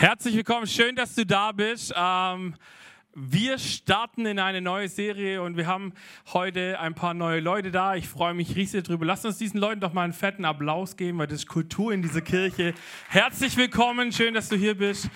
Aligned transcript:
Herzlich 0.00 0.34
willkommen, 0.34 0.66
schön, 0.66 0.96
dass 0.96 1.14
du 1.14 1.26
da 1.26 1.52
bist. 1.52 1.92
Ähm, 1.94 2.54
wir 3.14 3.58
starten 3.58 4.24
in 4.24 4.38
eine 4.38 4.62
neue 4.62 4.88
Serie 4.88 5.42
und 5.42 5.58
wir 5.58 5.66
haben 5.66 5.92
heute 6.32 6.80
ein 6.80 6.94
paar 6.94 7.12
neue 7.12 7.40
Leute 7.40 7.70
da. 7.70 7.96
Ich 7.96 8.08
freue 8.08 8.32
mich 8.32 8.56
riesig 8.56 8.84
drüber. 8.84 9.04
Lasst 9.04 9.26
uns 9.26 9.36
diesen 9.36 9.60
Leuten 9.60 9.78
doch 9.80 9.92
mal 9.92 10.04
einen 10.04 10.14
fetten 10.14 10.46
Applaus 10.46 10.96
geben, 10.96 11.18
weil 11.18 11.26
das 11.26 11.40
ist 11.40 11.48
Kultur 11.48 11.92
in 11.92 12.00
dieser 12.00 12.22
Kirche. 12.22 12.72
Herzlich 13.10 13.58
willkommen, 13.58 14.10
schön, 14.10 14.32
dass 14.32 14.48
du 14.48 14.56
hier 14.56 14.74
bist. 14.74 15.10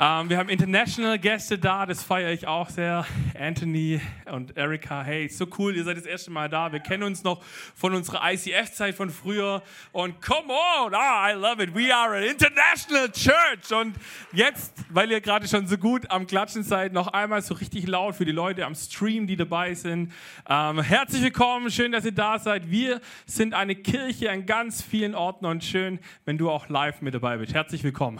Ähm, 0.00 0.28
wir 0.28 0.38
haben 0.38 0.48
international 0.48 1.20
Gäste 1.20 1.56
da, 1.56 1.86
das 1.86 2.02
feiere 2.02 2.32
ich 2.32 2.48
auch 2.48 2.68
sehr. 2.68 3.06
Anthony 3.38 4.00
und 4.26 4.56
Erika, 4.56 5.04
hey, 5.04 5.28
so 5.28 5.46
cool, 5.56 5.76
ihr 5.76 5.84
seid 5.84 5.96
das 5.96 6.04
erste 6.04 6.32
Mal 6.32 6.48
da. 6.48 6.72
Wir 6.72 6.80
kennen 6.80 7.04
uns 7.04 7.22
noch 7.22 7.44
von 7.76 7.94
unserer 7.94 8.20
ICF-Zeit 8.32 8.96
von 8.96 9.08
früher. 9.08 9.62
Und 9.92 10.20
come 10.20 10.48
on, 10.48 10.94
ah, 10.94 11.30
I 11.30 11.34
love 11.34 11.62
it. 11.62 11.76
We 11.76 11.94
are 11.94 12.16
an 12.16 12.24
international 12.24 13.08
church. 13.12 13.72
Und 13.72 13.94
jetzt, 14.32 14.72
weil 14.90 15.12
ihr 15.12 15.20
gerade 15.20 15.46
schon 15.46 15.68
so 15.68 15.78
gut 15.78 16.10
am 16.10 16.26
Klatschen 16.26 16.64
seid, 16.64 16.92
noch 16.92 17.06
einmal 17.08 17.42
so 17.42 17.54
richtig 17.54 17.86
laut 17.86 18.16
für 18.16 18.24
die 18.24 18.32
Leute 18.32 18.66
am 18.66 18.74
Stream, 18.74 19.28
die 19.28 19.36
dabei 19.36 19.74
sind. 19.74 20.12
Ähm, 20.48 20.82
herzlich 20.82 21.22
willkommen, 21.22 21.70
schön, 21.70 21.92
dass 21.92 22.04
ihr 22.04 22.12
da 22.12 22.40
seid. 22.40 22.68
Wir 22.68 23.00
sind 23.26 23.54
eine 23.54 23.76
Kirche 23.76 24.28
an 24.32 24.44
ganz 24.44 24.82
vielen 24.82 25.14
Orten 25.14 25.46
und 25.46 25.62
schön, 25.62 26.00
wenn 26.24 26.36
du 26.36 26.50
auch 26.50 26.68
live 26.68 27.00
mit 27.00 27.14
dabei 27.14 27.36
bist. 27.36 27.54
Herzlich 27.54 27.84
willkommen. 27.84 28.18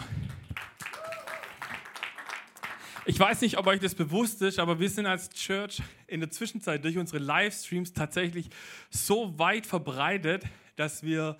Ich 3.07 3.19
weiß 3.19 3.41
nicht, 3.41 3.59
ob 3.59 3.67
euch 3.67 3.79
das 3.79 3.93
bewusst 3.93 4.41
ist, 4.41 4.57
aber 4.57 4.79
wir 4.79 4.89
sind 4.89 5.05
als 5.05 5.29
Church 5.29 5.79
in 6.07 6.21
der 6.21 6.31
Zwischenzeit 6.31 6.83
durch 6.83 6.97
unsere 6.97 7.19
Livestreams 7.19 7.93
tatsächlich 7.93 8.49
so 8.89 9.37
weit 9.37 9.67
verbreitet, 9.67 10.43
dass 10.75 11.03
wir 11.03 11.37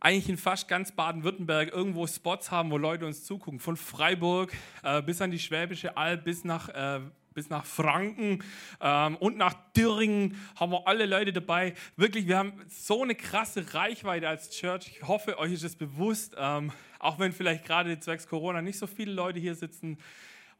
eigentlich 0.00 0.30
in 0.30 0.38
fast 0.38 0.68
ganz 0.68 0.92
Baden-Württemberg 0.92 1.70
irgendwo 1.70 2.06
Spots 2.06 2.50
haben, 2.50 2.70
wo 2.70 2.78
Leute 2.78 3.04
uns 3.04 3.24
zugucken. 3.24 3.60
Von 3.60 3.76
Freiburg 3.76 4.54
äh, 4.82 5.02
bis 5.02 5.20
an 5.20 5.30
die 5.30 5.38
Schwäbische 5.38 5.98
Alb, 5.98 6.24
bis 6.24 6.44
nach, 6.44 6.70
äh, 6.70 7.00
bis 7.34 7.50
nach 7.50 7.66
Franken 7.66 8.42
ähm, 8.80 9.16
und 9.16 9.36
nach 9.36 9.52
Dürringen 9.76 10.34
haben 10.56 10.72
wir 10.72 10.88
alle 10.88 11.04
Leute 11.04 11.34
dabei. 11.34 11.74
Wirklich, 11.96 12.26
wir 12.26 12.38
haben 12.38 12.54
so 12.68 13.02
eine 13.02 13.14
krasse 13.14 13.74
Reichweite 13.74 14.26
als 14.30 14.48
Church. 14.48 14.88
Ich 14.88 15.06
hoffe, 15.06 15.38
euch 15.38 15.52
ist 15.52 15.62
es 15.62 15.76
bewusst, 15.76 16.36
ähm, 16.38 16.72
auch 16.98 17.18
wenn 17.18 17.32
vielleicht 17.32 17.66
gerade 17.66 18.00
zwecks 18.00 18.26
Corona 18.26 18.62
nicht 18.62 18.78
so 18.78 18.86
viele 18.86 19.12
Leute 19.12 19.38
hier 19.40 19.54
sitzen 19.54 19.98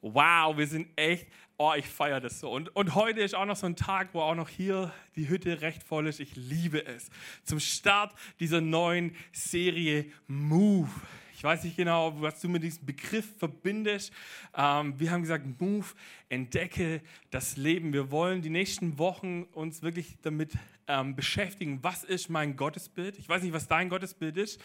wow, 0.03 0.56
wir 0.56 0.66
sind 0.66 0.88
echt, 0.97 1.27
oh, 1.56 1.72
ich 1.77 1.87
feiere 1.87 2.21
das 2.21 2.41
so. 2.41 2.50
Und, 2.50 2.75
und 2.75 2.94
heute 2.94 3.21
ist 3.21 3.34
auch 3.34 3.44
noch 3.44 3.56
so 3.56 3.66
ein 3.66 3.77
Tag, 3.77 4.09
wo 4.12 4.21
auch 4.21 4.34
noch 4.34 4.49
hier 4.49 4.93
die 5.16 5.28
Hütte 5.28 5.61
recht 5.61 5.83
voll 5.83 6.06
ist. 6.06 6.21
Ich 6.21 6.37
liebe 6.37 6.87
es. 6.87 7.11
Zum 7.44 7.61
Start 7.61 8.15
dieser 8.39 8.60
neuen 8.60 9.15
Serie 9.33 10.06
Move. 10.27 10.91
Ich 11.34 11.44
weiß 11.44 11.65
nicht 11.65 11.78
genau, 11.78 12.21
was 12.21 12.41
du 12.41 12.50
mit 12.50 12.62
diesem 12.62 12.84
Begriff 12.84 13.27
verbindest. 13.39 14.12
Ähm, 14.55 15.00
wir 15.00 15.10
haben 15.10 15.22
gesagt, 15.22 15.59
Move, 15.59 15.87
entdecke 16.28 17.00
das 17.31 17.56
Leben. 17.56 17.94
Wir 17.94 18.10
wollen 18.10 18.43
die 18.43 18.50
nächsten 18.50 18.99
Wochen 18.99 19.44
uns 19.53 19.81
wirklich 19.81 20.19
damit 20.21 20.53
ähm, 20.87 21.16
beschäftigen, 21.16 21.78
was 21.83 22.05
ist 22.05 22.28
mein 22.28 22.56
Gottesbild. 22.56 23.19
Ich 23.19 23.27
weiß 23.27 23.43
nicht, 23.43 23.55
was 23.55 23.69
dein 23.69 23.89
Gottesbild 23.89 24.37
ist, 24.37 24.60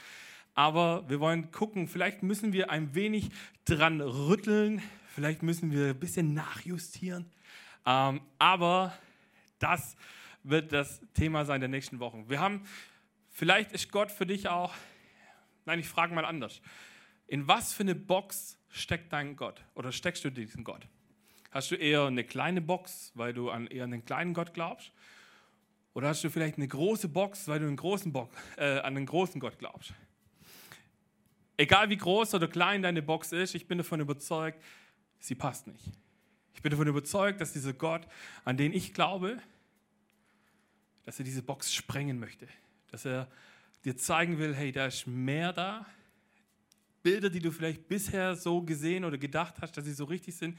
aber 0.54 1.08
wir 1.08 1.20
wollen 1.20 1.52
gucken, 1.52 1.88
vielleicht 1.88 2.24
müssen 2.24 2.52
wir 2.52 2.72
ein 2.72 2.94
wenig 2.96 3.30
dran 3.64 4.02
rütteln, 4.02 4.82
Vielleicht 5.16 5.44
müssen 5.44 5.72
wir 5.72 5.92
ein 5.92 5.98
bisschen 5.98 6.34
nachjustieren. 6.34 7.32
Ähm, 7.86 8.20
aber 8.38 8.94
das 9.60 9.96
wird 10.44 10.74
das 10.74 11.00
Thema 11.14 11.46
sein 11.46 11.62
der 11.62 11.70
nächsten 11.70 12.02
Wochen. 12.02 12.28
Wir 12.28 12.42
haben, 12.42 12.66
vielleicht 13.30 13.72
ist 13.72 13.94
Gott 13.94 14.12
für 14.12 14.26
dich 14.26 14.50
auch, 14.50 14.74
nein, 15.64 15.80
ich 15.80 15.88
frage 15.88 16.14
mal 16.14 16.26
anders. 16.26 16.62
In 17.28 17.48
was 17.48 17.72
für 17.72 17.84
eine 17.84 17.96
Box 17.96 18.58
steckt 18.68 19.14
dein 19.14 19.38
Gott 19.38 19.64
oder 19.74 19.94
steckst 19.94 20.26
du 20.26 20.32
diesen 20.32 20.66
Gott? 20.66 20.86
Hast 21.50 21.72
du 21.72 21.76
eher 21.76 22.04
eine 22.08 22.26
kleine 22.26 22.60
Box, 22.60 23.14
weil 23.16 23.32
du 23.32 23.50
an 23.52 23.68
eher 23.68 23.86
einen 23.86 24.04
kleinen 24.04 24.34
Gott 24.34 24.54
glaubst? 24.54 24.92
Oder 25.94 26.10
hast 26.10 26.26
du 26.26 26.30
vielleicht 26.30 26.58
eine 26.58 26.68
große 26.68 27.08
Box, 27.08 27.48
weil 27.48 27.60
du 27.60 27.68
einen 27.68 27.78
großen 27.78 28.12
Bock, 28.12 28.32
äh, 28.58 28.80
an 28.80 28.98
einen 28.98 29.06
großen 29.06 29.40
Gott 29.40 29.60
glaubst? 29.60 29.94
Egal 31.56 31.90
wie 31.90 31.96
groß 31.96 32.34
oder 32.34 32.50
klein 32.50 32.82
deine 32.82 33.02
Box 33.02 33.32
ist, 33.32 33.56
ich 33.56 33.66
bin 33.66 33.78
davon 33.78 34.02
überzeugt, 34.02 34.62
sie 35.26 35.36
passt 35.36 35.68
nicht. 35.68 35.92
Ich 36.54 36.62
bin 36.62 36.72
davon 36.72 36.88
überzeugt, 36.88 37.42
dass 37.42 37.54
dieser 37.54 37.74
Gott, 37.74 38.08
an 38.44 38.58
den 38.58 38.74
ich 38.74 38.94
glaube, 38.94 39.38
dass 41.06 41.20
er 41.20 41.26
diese 41.26 41.44
Box 41.44 41.74
sprengen 41.74 42.20
möchte. 42.20 42.48
Dass 42.92 43.06
er 43.06 43.28
dir 43.84 43.98
zeigen 43.98 44.40
will, 44.40 44.56
hey, 44.56 44.72
da 44.72 44.88
ist 44.88 45.06
mehr 45.06 45.54
da. 45.54 45.86
Bilder, 47.04 47.30
die 47.30 47.40
du 47.40 47.52
vielleicht 47.52 47.88
bisher 47.88 48.36
so 48.36 48.62
gesehen 48.62 49.06
oder 49.06 49.18
gedacht 49.18 49.56
hast, 49.62 49.78
dass 49.78 49.86
sie 49.86 49.94
so 49.94 50.06
richtig 50.06 50.36
sind, 50.36 50.58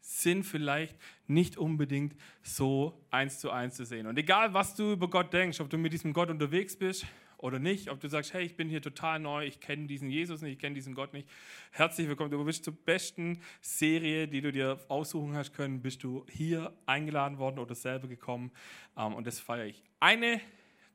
sind 0.00 0.44
vielleicht 0.44 0.96
nicht 1.26 1.56
unbedingt 1.56 2.14
so 2.42 3.00
eins 3.10 3.40
zu 3.40 3.50
eins 3.50 3.76
zu 3.76 3.84
sehen. 3.84 4.06
Und 4.06 4.18
egal, 4.18 4.52
was 4.54 4.74
du 4.74 4.92
über 4.92 5.08
Gott 5.08 5.32
denkst, 5.32 5.60
ob 5.60 5.70
du 5.70 5.78
mit 5.78 5.92
diesem 5.92 6.12
Gott 6.12 6.30
unterwegs 6.30 6.76
bist 6.76 7.06
oder 7.38 7.60
nicht, 7.60 7.88
ob 7.88 8.00
du 8.00 8.08
sagst, 8.08 8.34
hey, 8.34 8.44
ich 8.44 8.56
bin 8.56 8.68
hier 8.68 8.82
total 8.82 9.20
neu, 9.20 9.46
ich 9.46 9.60
kenne 9.60 9.86
diesen 9.86 10.10
Jesus 10.10 10.42
nicht, 10.42 10.54
ich 10.54 10.58
kenne 10.58 10.74
diesen 10.74 10.94
Gott 10.94 11.12
nicht. 11.12 11.28
Herzlich 11.70 12.08
willkommen, 12.08 12.30
du 12.30 12.44
bist 12.44 12.64
zur 12.64 12.74
besten 12.74 13.40
Serie, 13.60 14.26
die 14.26 14.40
du 14.40 14.50
dir 14.50 14.78
aussuchen 14.88 15.36
hast 15.36 15.54
können, 15.54 15.80
bist 15.80 16.02
du 16.02 16.26
hier 16.28 16.72
eingeladen 16.84 17.38
worden 17.38 17.60
oder 17.60 17.76
selber 17.76 18.08
gekommen 18.08 18.50
ähm, 18.96 19.14
und 19.14 19.26
das 19.26 19.38
feiere 19.38 19.66
ich. 19.66 19.82
Eine 20.00 20.40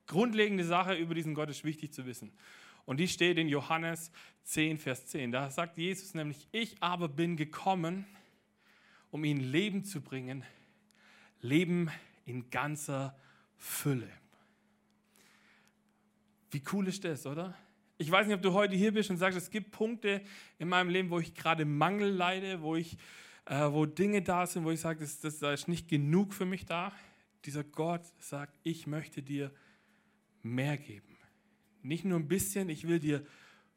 grundlegende 0.05 0.65
Sache 0.65 0.95
über 0.95 1.15
diesen 1.15 1.33
Gott 1.33 1.49
ist 1.49 1.63
wichtig 1.63 1.93
zu 1.93 2.05
wissen. 2.05 2.33
Und 2.85 2.99
die 2.99 3.07
steht 3.07 3.37
in 3.37 3.47
Johannes 3.47 4.11
10, 4.43 4.77
Vers 4.77 5.05
10. 5.05 5.31
Da 5.31 5.49
sagt 5.49 5.77
Jesus 5.77 6.13
nämlich, 6.13 6.49
ich 6.51 6.75
aber 6.81 7.07
bin 7.07 7.37
gekommen, 7.37 8.05
um 9.11 9.23
ihnen 9.23 9.39
Leben 9.39 9.85
zu 9.85 10.01
bringen, 10.01 10.43
Leben 11.39 11.89
in 12.25 12.49
ganzer 12.49 13.17
Fülle. 13.55 14.09
Wie 16.53 16.61
cool 16.71 16.87
ist 16.87 17.03
das, 17.03 17.25
oder? 17.25 17.55
Ich 17.97 18.11
weiß 18.11 18.27
nicht, 18.27 18.35
ob 18.35 18.43
du 18.43 18.53
heute 18.53 18.75
hier 18.75 18.93
bist 18.93 19.09
und 19.09 19.17
sagst, 19.17 19.37
es 19.37 19.49
gibt 19.49 19.71
Punkte 19.71 20.21
in 20.59 20.69
meinem 20.69 20.89
Leben, 20.89 21.09
wo 21.09 21.19
ich 21.19 21.33
gerade 21.33 21.65
Mangel 21.65 22.09
leide, 22.09 22.61
wo, 22.61 22.75
ich, 22.75 22.97
äh, 23.45 23.71
wo 23.71 23.87
Dinge 23.87 24.21
da 24.21 24.45
sind, 24.45 24.63
wo 24.63 24.69
ich 24.69 24.79
sage, 24.79 24.99
das, 24.99 25.19
das, 25.19 25.39
da 25.39 25.51
ist 25.51 25.67
nicht 25.67 25.87
genug 25.87 26.31
für 26.31 26.45
mich 26.45 26.65
da. 26.65 26.91
Dieser 27.45 27.63
Gott 27.63 28.03
sagt, 28.19 28.59
ich 28.61 28.85
möchte 28.85 29.23
dir 29.23 29.51
mehr 30.43 30.77
geben. 30.77 31.17
Nicht 31.81 32.05
nur 32.05 32.19
ein 32.19 32.27
bisschen, 32.27 32.69
ich 32.69 32.87
will 32.87 32.99
dir 32.99 33.25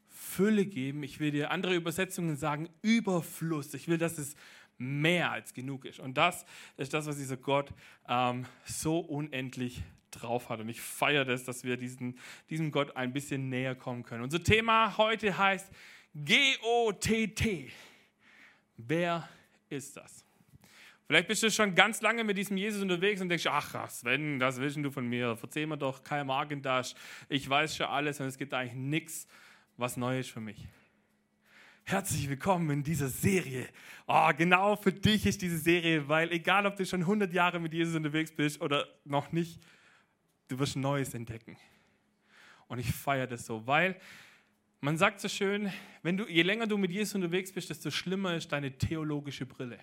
Fülle 0.08 0.66
geben. 0.66 1.02
Ich 1.02 1.18
will 1.18 1.30
dir 1.30 1.50
andere 1.50 1.74
Übersetzungen 1.74 2.36
sagen, 2.36 2.68
Überfluss. 2.82 3.72
Ich 3.72 3.88
will, 3.88 3.98
dass 3.98 4.18
es 4.18 4.34
mehr 4.76 5.30
als 5.30 5.54
genug 5.54 5.86
ist. 5.86 5.98
Und 5.98 6.18
das 6.18 6.44
ist 6.76 6.92
das, 6.92 7.06
was 7.06 7.16
dieser 7.16 7.38
Gott 7.38 7.72
ähm, 8.06 8.44
so 8.64 8.98
unendlich 8.98 9.82
drauf 10.20 10.48
hat. 10.48 10.60
Und 10.60 10.68
ich 10.68 10.80
feiere 10.80 11.24
das, 11.24 11.44
dass 11.44 11.64
wir 11.64 11.76
diesen, 11.76 12.18
diesem 12.50 12.70
Gott 12.70 12.96
ein 12.96 13.12
bisschen 13.12 13.48
näher 13.48 13.74
kommen 13.74 14.02
können. 14.02 14.22
Unser 14.22 14.42
Thema 14.42 14.96
heute 14.96 15.36
heißt 15.36 15.70
G-O-T-T. 16.14 17.70
Wer 18.76 19.28
ist 19.68 19.96
das? 19.96 20.24
Vielleicht 21.06 21.28
bist 21.28 21.42
du 21.42 21.50
schon 21.50 21.74
ganz 21.74 22.00
lange 22.00 22.24
mit 22.24 22.36
diesem 22.36 22.56
Jesus 22.56 22.82
unterwegs 22.82 23.20
und 23.20 23.28
denkst, 23.28 23.46
ach 23.46 23.88
Sven, 23.90 24.40
das 24.40 24.58
willst 24.58 24.76
du 24.76 24.90
von 24.90 25.06
mir, 25.06 25.36
verzeih 25.36 25.64
mir 25.66 25.78
doch 25.78 26.02
kein 26.02 26.26
Magendash, 26.26 26.94
ich 27.28 27.48
weiß 27.48 27.76
schon 27.76 27.86
alles 27.86 28.18
und 28.18 28.26
es 28.26 28.36
gibt 28.36 28.52
eigentlich 28.52 28.74
nichts, 28.74 29.28
was 29.76 29.96
neu 29.96 30.18
ist 30.18 30.30
für 30.30 30.40
mich. 30.40 30.66
Herzlich 31.84 32.28
willkommen 32.28 32.68
in 32.70 32.82
dieser 32.82 33.08
Serie. 33.08 33.68
Oh, 34.08 34.28
genau 34.36 34.74
für 34.74 34.92
dich 34.92 35.24
ist 35.24 35.40
diese 35.40 35.58
Serie, 35.58 36.08
weil 36.08 36.32
egal, 36.32 36.66
ob 36.66 36.74
du 36.74 36.84
schon 36.84 37.02
100 37.02 37.32
Jahre 37.32 37.60
mit 37.60 37.72
Jesus 37.72 37.94
unterwegs 37.94 38.32
bist 38.32 38.60
oder 38.60 38.88
noch 39.04 39.30
nicht, 39.30 39.60
du 40.48 40.58
wirst 40.58 40.76
Neues 40.76 41.14
entdecken. 41.14 41.56
Und 42.68 42.78
ich 42.78 42.92
feiere 42.92 43.26
das 43.26 43.46
so, 43.46 43.66
weil 43.66 44.00
man 44.80 44.98
sagt 44.98 45.20
so 45.20 45.28
schön, 45.28 45.72
wenn 46.02 46.16
du, 46.16 46.26
je 46.26 46.42
länger 46.42 46.66
du 46.66 46.76
mit 46.76 46.90
Jesus 46.90 47.14
unterwegs 47.14 47.52
bist, 47.52 47.70
desto 47.70 47.90
schlimmer 47.90 48.34
ist 48.34 48.52
deine 48.52 48.76
theologische 48.76 49.46
Brille. 49.46 49.78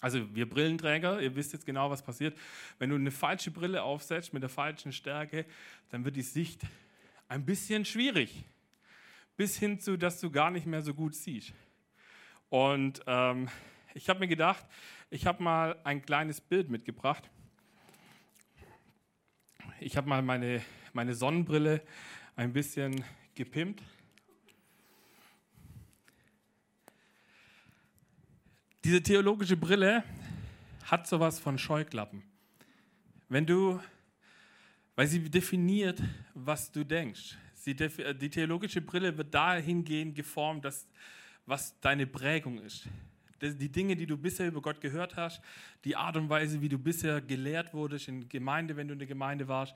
Also 0.00 0.34
wir 0.34 0.48
Brillenträger, 0.48 1.20
ihr 1.20 1.34
wisst 1.34 1.52
jetzt 1.52 1.66
genau, 1.66 1.90
was 1.90 2.02
passiert. 2.02 2.36
Wenn 2.78 2.90
du 2.90 2.96
eine 2.96 3.10
falsche 3.10 3.50
Brille 3.50 3.82
aufsetzt 3.82 4.32
mit 4.32 4.42
der 4.42 4.50
falschen 4.50 4.92
Stärke, 4.92 5.46
dann 5.90 6.04
wird 6.04 6.16
die 6.16 6.22
Sicht 6.22 6.62
ein 7.28 7.44
bisschen 7.44 7.84
schwierig. 7.84 8.44
Bis 9.36 9.58
hin 9.58 9.80
zu, 9.80 9.96
dass 9.96 10.20
du 10.20 10.30
gar 10.30 10.50
nicht 10.50 10.66
mehr 10.66 10.82
so 10.82 10.94
gut 10.94 11.14
siehst. 11.14 11.52
Und 12.48 13.02
ähm, 13.06 13.48
ich 13.94 14.08
habe 14.08 14.20
mir 14.20 14.28
gedacht, 14.28 14.64
ich 15.10 15.26
habe 15.26 15.42
mal 15.42 15.76
ein 15.84 16.02
kleines 16.02 16.40
Bild 16.40 16.70
mitgebracht 16.70 17.30
ich 19.80 19.96
habe 19.96 20.08
mal 20.08 20.22
meine, 20.22 20.62
meine 20.92 21.14
Sonnenbrille 21.14 21.82
ein 22.34 22.52
bisschen 22.52 23.04
gepimpt. 23.34 23.82
Diese 28.84 29.02
theologische 29.02 29.56
Brille 29.56 30.04
hat 30.84 31.06
sowas 31.06 31.40
von 31.40 31.58
Scheuklappen. 31.58 32.22
Wenn 33.28 33.44
du, 33.44 33.80
weil 34.94 35.08
sie 35.08 35.28
definiert, 35.28 36.00
was 36.34 36.70
du 36.70 36.84
denkst. 36.84 37.36
Sie, 37.54 37.74
die 37.74 38.30
theologische 38.30 38.80
Brille 38.80 39.16
wird 39.16 39.34
dahingehend 39.34 40.14
geformt, 40.14 40.64
dass 40.64 40.86
was 41.46 41.78
deine 41.80 42.06
Prägung 42.06 42.58
ist. 42.58 42.86
Die 43.40 43.70
Dinge, 43.70 43.96
die 43.96 44.06
du 44.06 44.16
bisher 44.16 44.48
über 44.48 44.62
Gott 44.62 44.80
gehört 44.80 45.16
hast, 45.16 45.40
die 45.84 45.96
Art 45.96 46.16
und 46.16 46.28
Weise, 46.28 46.60
wie 46.60 46.68
du 46.68 46.78
bisher 46.78 47.20
gelehrt 47.20 47.74
wurdest 47.74 48.08
in 48.08 48.28
Gemeinde, 48.28 48.76
wenn 48.76 48.88
du 48.88 48.92
in 48.92 48.98
der 48.98 49.08
Gemeinde 49.08 49.48
warst, 49.48 49.74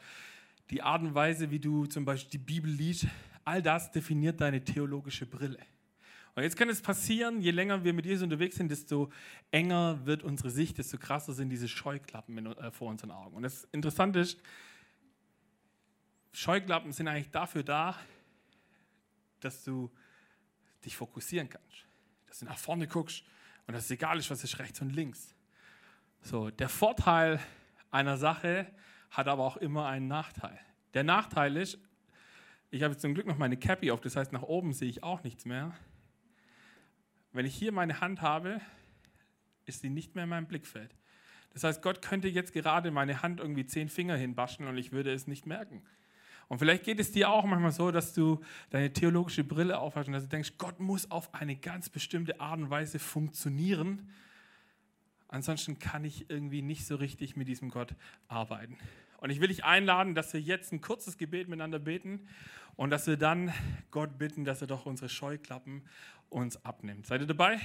die 0.70 0.82
Art 0.82 1.02
und 1.02 1.14
Weise, 1.14 1.50
wie 1.50 1.58
du 1.58 1.86
zum 1.86 2.04
Beispiel 2.04 2.30
die 2.30 2.38
Bibel 2.38 2.70
liest, 2.70 3.06
all 3.44 3.60
das 3.62 3.90
definiert 3.90 4.40
deine 4.40 4.62
theologische 4.62 5.26
Brille. 5.26 5.58
Und 6.34 6.44
jetzt 6.44 6.56
kann 6.56 6.68
es 6.68 6.80
passieren, 6.80 7.40
je 7.40 7.50
länger 7.50 7.82
wir 7.82 7.92
mit 7.92 8.06
Jesus 8.06 8.22
unterwegs 8.22 8.56
sind, 8.56 8.70
desto 8.70 9.10
enger 9.50 10.06
wird 10.06 10.22
unsere 10.22 10.50
Sicht, 10.50 10.78
desto 10.78 10.96
krasser 10.96 11.32
sind 11.32 11.50
diese 11.50 11.68
Scheuklappen 11.68 12.46
äh, 12.46 12.70
vor 12.70 12.88
unseren 12.88 13.10
Augen. 13.10 13.36
Und 13.36 13.42
das 13.42 13.64
Interessante 13.72 14.20
ist, 14.20 14.38
Scheuklappen 16.32 16.92
sind 16.92 17.08
eigentlich 17.08 17.30
dafür 17.30 17.64
da, 17.64 17.98
dass 19.40 19.64
du 19.64 19.90
dich 20.84 20.96
fokussieren 20.96 21.48
kannst, 21.48 21.84
dass 22.28 22.38
du 22.38 22.44
nach 22.44 22.58
vorne 22.58 22.86
guckst 22.86 23.24
und 23.70 23.74
dass 23.74 23.84
es 23.84 23.90
egal 23.92 24.18
ist, 24.18 24.28
was 24.32 24.42
ist 24.42 24.58
rechts 24.58 24.80
und 24.80 24.90
links. 24.90 25.32
So, 26.22 26.50
der 26.50 26.68
Vorteil 26.68 27.38
einer 27.92 28.16
Sache 28.16 28.66
hat 29.12 29.28
aber 29.28 29.44
auch 29.44 29.56
immer 29.58 29.86
einen 29.86 30.08
Nachteil. 30.08 30.58
Der 30.92 31.04
Nachteil 31.04 31.56
ist, 31.56 31.78
ich 32.72 32.82
habe 32.82 32.96
zum 32.96 33.14
Glück 33.14 33.28
noch 33.28 33.38
meine 33.38 33.56
Cappy 33.56 33.92
auf, 33.92 34.00
das 34.00 34.16
heißt, 34.16 34.32
nach 34.32 34.42
oben 34.42 34.72
sehe 34.72 34.88
ich 34.88 35.04
auch 35.04 35.22
nichts 35.22 35.44
mehr. 35.44 35.72
Wenn 37.30 37.46
ich 37.46 37.54
hier 37.54 37.70
meine 37.70 38.00
Hand 38.00 38.22
habe, 38.22 38.60
ist 39.66 39.82
sie 39.82 39.90
nicht 39.90 40.16
mehr 40.16 40.24
in 40.24 40.30
meinem 40.30 40.48
Blickfeld. 40.48 40.92
Das 41.50 41.62
heißt, 41.62 41.80
Gott 41.80 42.02
könnte 42.02 42.26
jetzt 42.26 42.52
gerade 42.52 42.90
meine 42.90 43.22
Hand 43.22 43.38
irgendwie 43.38 43.66
zehn 43.66 43.88
Finger 43.88 44.16
hinwaschen 44.16 44.66
und 44.66 44.78
ich 44.78 44.90
würde 44.90 45.12
es 45.12 45.28
nicht 45.28 45.46
merken. 45.46 45.84
Und 46.50 46.58
vielleicht 46.58 46.82
geht 46.82 46.98
es 46.98 47.12
dir 47.12 47.30
auch 47.30 47.44
manchmal 47.44 47.70
so, 47.70 47.92
dass 47.92 48.12
du 48.12 48.40
deine 48.70 48.92
theologische 48.92 49.44
Brille 49.44 49.78
aufhast 49.78 50.08
und 50.08 50.14
dass 50.14 50.24
du 50.24 50.28
denkst, 50.28 50.54
Gott 50.58 50.80
muss 50.80 51.08
auf 51.08 51.32
eine 51.32 51.54
ganz 51.54 51.88
bestimmte 51.88 52.40
Art 52.40 52.58
und 52.58 52.70
Weise 52.70 52.98
funktionieren. 52.98 54.10
Ansonsten 55.28 55.78
kann 55.78 56.04
ich 56.04 56.28
irgendwie 56.28 56.60
nicht 56.60 56.88
so 56.88 56.96
richtig 56.96 57.36
mit 57.36 57.46
diesem 57.46 57.70
Gott 57.70 57.94
arbeiten. 58.26 58.76
Und 59.18 59.30
ich 59.30 59.40
will 59.40 59.46
dich 59.46 59.62
einladen, 59.62 60.16
dass 60.16 60.32
wir 60.32 60.40
jetzt 60.40 60.72
ein 60.72 60.80
kurzes 60.80 61.18
Gebet 61.18 61.48
miteinander 61.48 61.78
beten 61.78 62.26
und 62.74 62.90
dass 62.90 63.06
wir 63.06 63.16
dann 63.16 63.54
Gott 63.92 64.18
bitten, 64.18 64.44
dass 64.44 64.60
er 64.60 64.66
doch 64.66 64.86
unsere 64.86 65.08
Scheuklappen 65.08 65.82
uns 66.30 66.64
abnimmt. 66.64 67.06
Seid 67.06 67.20
ihr 67.20 67.28
dabei? 67.28 67.60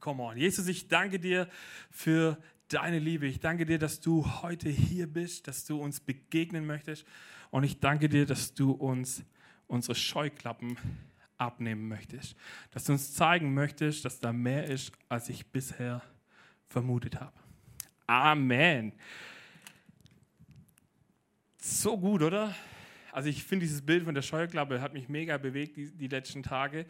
Come 0.00 0.22
on. 0.22 0.38
Jesus, 0.38 0.68
ich 0.68 0.88
danke 0.88 1.20
dir 1.20 1.50
für 1.90 2.38
deine 2.72 2.98
Liebe. 2.98 3.26
Ich 3.26 3.40
danke 3.40 3.66
dir, 3.66 3.78
dass 3.78 4.00
du 4.00 4.26
heute 4.42 4.68
hier 4.68 5.06
bist, 5.06 5.46
dass 5.46 5.64
du 5.64 5.78
uns 5.78 6.00
begegnen 6.00 6.66
möchtest. 6.66 7.04
Und 7.50 7.64
ich 7.64 7.80
danke 7.80 8.08
dir, 8.08 8.24
dass 8.24 8.54
du 8.54 8.72
uns 8.72 9.22
unsere 9.66 9.94
Scheuklappen 9.94 10.76
abnehmen 11.36 11.88
möchtest. 11.88 12.34
Dass 12.70 12.84
du 12.84 12.92
uns 12.92 13.12
zeigen 13.14 13.52
möchtest, 13.52 14.04
dass 14.04 14.20
da 14.20 14.32
mehr 14.32 14.66
ist, 14.66 14.92
als 15.08 15.28
ich 15.28 15.46
bisher 15.46 16.02
vermutet 16.68 17.20
habe. 17.20 17.32
Amen. 18.06 18.92
So 21.58 21.98
gut, 21.98 22.22
oder? 22.22 22.54
Also 23.12 23.28
ich 23.28 23.44
finde 23.44 23.66
dieses 23.66 23.82
Bild 23.82 24.04
von 24.04 24.14
der 24.14 24.22
Scheuklappe 24.22 24.80
hat 24.80 24.94
mich 24.94 25.08
mega 25.08 25.36
bewegt 25.36 25.76
die, 25.76 25.90
die 25.90 26.08
letzten 26.08 26.42
Tage, 26.42 26.86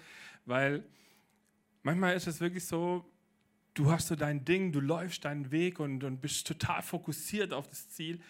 weil 0.46 0.84
manchmal 1.82 2.14
ist 2.14 2.28
es 2.28 2.40
wirklich 2.40 2.64
so, 2.64 3.04
du 3.74 3.90
hast 3.90 4.08
so 4.08 4.16
dein 4.16 4.44
Ding, 4.44 4.72
du 4.72 4.80
läufst 4.80 5.24
deinen 5.24 5.50
Weg 5.50 5.80
und, 5.80 6.04
und 6.04 6.20
bist 6.20 6.46
total 6.46 6.82
fokussiert 6.82 7.52
auf 7.52 7.68
das 7.68 7.88
Ziel 7.90 8.20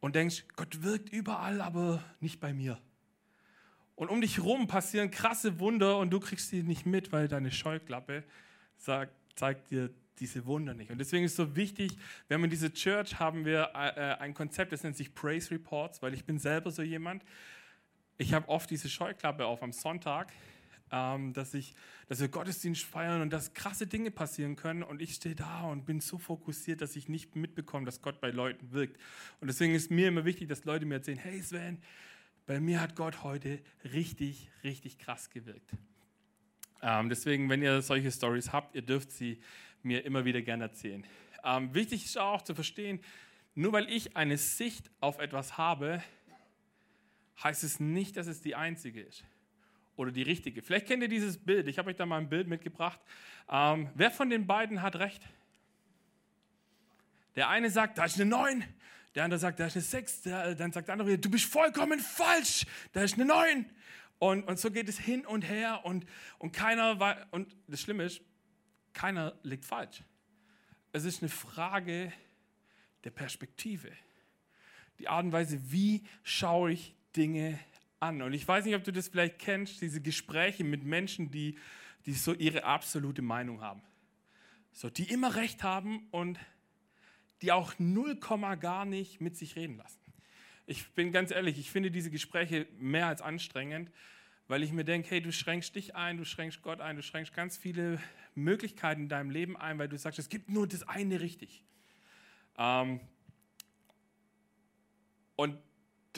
und 0.00 0.14
denkst, 0.14 0.44
Gott 0.56 0.82
wirkt 0.82 1.10
überall, 1.10 1.60
aber 1.60 2.02
nicht 2.20 2.40
bei 2.40 2.52
mir. 2.52 2.80
Und 3.94 4.08
um 4.08 4.20
dich 4.20 4.36
herum 4.36 4.66
passieren 4.66 5.10
krasse 5.10 5.58
Wunder 5.58 5.98
und 5.98 6.10
du 6.10 6.20
kriegst 6.20 6.50
sie 6.50 6.62
nicht 6.62 6.84
mit, 6.84 7.12
weil 7.12 7.28
deine 7.28 7.50
Scheuklappe 7.50 8.24
sagt, 8.76 9.12
zeigt 9.34 9.70
dir 9.70 9.90
diese 10.18 10.46
Wunder 10.46 10.74
nicht. 10.74 10.90
Und 10.90 10.98
deswegen 10.98 11.24
ist 11.24 11.32
es 11.32 11.36
so 11.36 11.56
wichtig, 11.56 11.96
wenn 12.28 12.40
wir 12.40 12.44
in 12.44 12.50
diese 12.50 12.72
Church 12.72 13.18
haben 13.18 13.44
wir 13.44 13.70
äh, 13.74 14.22
ein 14.22 14.34
Konzept, 14.34 14.72
das 14.72 14.82
nennt 14.82 14.96
sich 14.96 15.14
Praise 15.14 15.50
Reports, 15.50 16.02
weil 16.02 16.14
ich 16.14 16.24
bin 16.24 16.38
selber 16.38 16.70
so 16.70 16.82
jemand. 16.82 17.24
Ich 18.18 18.32
habe 18.32 18.48
oft 18.48 18.70
diese 18.70 18.88
Scheuklappe 18.88 19.44
auf 19.44 19.62
am 19.62 19.72
Sonntag 19.72 20.32
ähm, 20.92 21.32
dass, 21.32 21.54
ich, 21.54 21.74
dass 22.08 22.20
wir 22.20 22.28
Gottesdienst 22.28 22.84
feiern 22.84 23.20
und 23.20 23.32
dass 23.32 23.54
krasse 23.54 23.86
Dinge 23.86 24.10
passieren 24.10 24.56
können 24.56 24.82
und 24.82 25.02
ich 25.02 25.14
stehe 25.14 25.34
da 25.34 25.62
und 25.62 25.84
bin 25.84 26.00
so 26.00 26.18
fokussiert, 26.18 26.80
dass 26.80 26.96
ich 26.96 27.08
nicht 27.08 27.34
mitbekomme, 27.34 27.86
dass 27.86 28.02
Gott 28.02 28.20
bei 28.20 28.30
Leuten 28.30 28.72
wirkt. 28.72 29.00
Und 29.40 29.48
deswegen 29.48 29.74
ist 29.74 29.90
mir 29.90 30.08
immer 30.08 30.24
wichtig, 30.24 30.48
dass 30.48 30.64
Leute 30.64 30.86
mir 30.86 30.96
erzählen, 30.96 31.18
hey 31.18 31.42
Sven, 31.42 31.82
bei 32.46 32.60
mir 32.60 32.80
hat 32.80 32.94
Gott 32.94 33.24
heute 33.24 33.60
richtig, 33.92 34.50
richtig 34.62 34.98
krass 34.98 35.30
gewirkt. 35.30 35.72
Ähm, 36.82 37.08
deswegen, 37.08 37.48
wenn 37.48 37.62
ihr 37.62 37.82
solche 37.82 38.12
Stories 38.12 38.52
habt, 38.52 38.74
ihr 38.76 38.82
dürft 38.82 39.10
sie 39.10 39.40
mir 39.82 40.04
immer 40.04 40.24
wieder 40.24 40.42
gerne 40.42 40.64
erzählen. 40.64 41.04
Ähm, 41.42 41.74
wichtig 41.74 42.04
ist 42.04 42.18
auch 42.18 42.42
zu 42.42 42.54
verstehen, 42.54 43.00
nur 43.54 43.72
weil 43.72 43.88
ich 43.90 44.16
eine 44.16 44.36
Sicht 44.36 44.90
auf 45.00 45.18
etwas 45.18 45.58
habe, 45.58 46.02
heißt 47.42 47.64
es 47.64 47.80
nicht, 47.80 48.16
dass 48.16 48.26
es 48.28 48.40
die 48.40 48.54
einzige 48.54 49.00
ist 49.00 49.24
oder 49.96 50.12
die 50.12 50.22
richtige. 50.22 50.62
Vielleicht 50.62 50.86
kennt 50.86 51.02
ihr 51.02 51.08
dieses 51.08 51.38
Bild. 51.38 51.66
Ich 51.68 51.78
habe 51.78 51.90
euch 51.90 51.96
da 51.96 52.06
mal 52.06 52.18
ein 52.18 52.28
Bild 52.28 52.46
mitgebracht. 52.48 53.00
Ähm, 53.50 53.90
wer 53.94 54.10
von 54.10 54.30
den 54.30 54.46
beiden 54.46 54.82
hat 54.82 54.96
recht? 54.96 55.22
Der 57.34 57.48
eine 57.48 57.70
sagt, 57.70 57.98
da 57.98 58.04
ist 58.04 58.20
eine 58.20 58.30
9. 58.30 58.64
Der 59.14 59.24
andere 59.24 59.38
sagt, 59.38 59.58
da 59.60 59.66
ist 59.66 59.76
eine 59.76 59.82
6. 59.82 60.22
Der, 60.22 60.54
dann 60.54 60.72
sagt 60.72 60.88
der 60.88 60.92
andere, 60.92 61.18
du 61.18 61.30
bist 61.30 61.46
vollkommen 61.46 61.98
falsch. 61.98 62.66
Da 62.92 63.02
ist 63.02 63.14
eine 63.14 63.24
9. 63.24 63.66
Und, 64.18 64.44
und 64.44 64.58
so 64.58 64.70
geht 64.70 64.88
es 64.88 64.98
hin 64.98 65.26
und 65.26 65.42
her. 65.42 65.84
Und, 65.84 66.06
und 66.38 66.52
keiner, 66.52 67.26
und 67.30 67.54
das 67.66 67.80
Schlimme 67.80 68.04
ist, 68.04 68.20
keiner 68.92 69.34
liegt 69.42 69.64
falsch. 69.64 70.02
Es 70.92 71.04
ist 71.04 71.22
eine 71.22 71.28
Frage 71.28 72.12
der 73.04 73.10
Perspektive. 73.10 73.92
Die 74.98 75.08
Art 75.08 75.24
und 75.24 75.32
Weise, 75.32 75.60
wie 75.70 76.02
schaue 76.22 76.72
ich 76.72 76.94
Dinge 77.14 77.58
an. 78.00 78.22
Und 78.22 78.32
ich 78.32 78.46
weiß 78.46 78.64
nicht, 78.64 78.74
ob 78.74 78.84
du 78.84 78.92
das 78.92 79.08
vielleicht 79.08 79.38
kennst, 79.38 79.80
diese 79.80 80.00
Gespräche 80.00 80.64
mit 80.64 80.84
Menschen, 80.84 81.30
die, 81.30 81.58
die 82.04 82.12
so 82.12 82.32
ihre 82.32 82.64
absolute 82.64 83.22
Meinung 83.22 83.60
haben. 83.60 83.82
So, 84.72 84.90
die 84.90 85.10
immer 85.10 85.36
recht 85.36 85.62
haben 85.62 86.06
und 86.10 86.38
die 87.42 87.52
auch 87.52 87.74
null 87.78 88.16
Komma 88.16 88.54
gar 88.54 88.84
nicht 88.84 89.20
mit 89.20 89.36
sich 89.36 89.56
reden 89.56 89.76
lassen. 89.76 90.00
Ich 90.66 90.88
bin 90.90 91.12
ganz 91.12 91.30
ehrlich, 91.30 91.58
ich 91.58 91.70
finde 91.70 91.90
diese 91.90 92.10
Gespräche 92.10 92.66
mehr 92.78 93.06
als 93.06 93.22
anstrengend, 93.22 93.90
weil 94.48 94.62
ich 94.62 94.72
mir 94.72 94.84
denke, 94.84 95.10
hey, 95.10 95.20
du 95.20 95.32
schränkst 95.32 95.74
dich 95.74 95.94
ein, 95.94 96.18
du 96.18 96.24
schränkst 96.24 96.62
Gott 96.62 96.80
ein, 96.80 96.96
du 96.96 97.02
schränkst 97.02 97.32
ganz 97.34 97.56
viele 97.56 98.00
Möglichkeiten 98.34 99.02
in 99.02 99.08
deinem 99.08 99.30
Leben 99.30 99.56
ein, 99.56 99.78
weil 99.78 99.88
du 99.88 99.96
sagst, 99.96 100.18
es 100.18 100.28
gibt 100.28 100.50
nur 100.50 100.66
das 100.66 100.86
eine 100.86 101.20
richtig. 101.20 101.64
Ähm, 102.58 103.00
und 105.36 105.58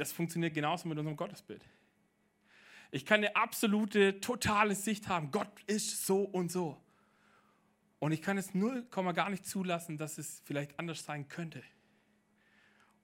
das 0.01 0.13
funktioniert 0.13 0.55
genauso 0.55 0.89
mit 0.89 0.99
unserem 0.99 1.17
Gottesbild. 1.17 1.65
Ich 2.91 3.05
kann 3.05 3.19
eine 3.19 3.37
absolute, 3.37 4.21
totale 4.21 4.75
Sicht 4.75 5.09
haben. 5.09 5.31
Gott 5.31 5.49
ist 5.67 6.07
so 6.07 6.23
und 6.23 6.51
so. 6.51 6.81
Und 7.99 8.13
ich 8.13 8.23
kann 8.23 8.39
es 8.39 8.55
null 8.55 8.85
Komma 8.91 9.13
gar 9.13 9.29
nicht 9.29 9.45
zulassen, 9.45 9.99
dass 9.99 10.19
es 10.19 10.41
vielleicht 10.45 10.79
anders 10.79 11.05
sein 11.05 11.29
könnte. 11.29 11.63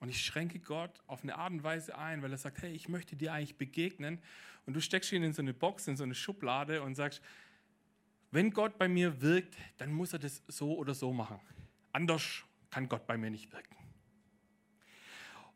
Und 0.01 0.09
ich 0.09 0.25
schränke 0.25 0.59
Gott 0.59 1.03
auf 1.07 1.23
eine 1.23 1.37
Art 1.37 1.53
und 1.53 1.63
Weise 1.63 1.97
ein, 1.97 2.23
weil 2.23 2.31
er 2.31 2.39
sagt, 2.39 2.63
hey, 2.63 2.73
ich 2.73 2.89
möchte 2.89 3.17
dir 3.17 3.33
eigentlich 3.33 3.57
begegnen. 3.57 4.21
Und 4.67 4.75
du 4.75 4.81
steckst 4.81 5.13
ihn 5.13 5.23
in 5.23 5.33
so 5.33 5.43
eine 5.43 5.55
Box, 5.55 5.89
in 5.89 5.97
so 5.97 6.05
eine 6.05 6.15
Schublade 6.15 6.83
und 6.83 6.95
sagst, 6.95 7.23
wenn 8.31 8.51
Gott 8.51 8.79
bei 8.79 8.89
mir 8.89 9.21
wirkt, 9.21 9.57
dann 9.79 9.93
muss 9.93 10.13
er 10.13 10.19
das 10.19 10.43
so 10.49 10.77
oder 10.77 10.95
so 10.95 11.13
machen. 11.13 11.41
Anders 11.93 12.43
kann 12.71 12.89
Gott 12.89 13.07
bei 13.07 13.17
mir 13.17 13.31
nicht 13.31 13.53
wirken. 13.53 13.77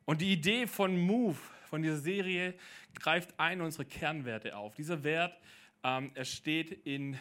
Und 0.09 0.23
die 0.23 0.33
Idee 0.33 0.67
von 0.67 0.99
Move, 0.99 1.37
von 1.69 1.83
dieser 1.83 1.99
Serie, 1.99 2.55
greift 2.99 3.39
ein 3.39 3.61
unsere 3.61 3.85
Kernwerte 3.85 4.57
auf. 4.57 4.75
Dieser 4.75 5.05
Wert, 5.05 5.39
ähm, 5.85 6.13
er 6.15 6.25
steht 6.25 6.73
in, 6.87 7.19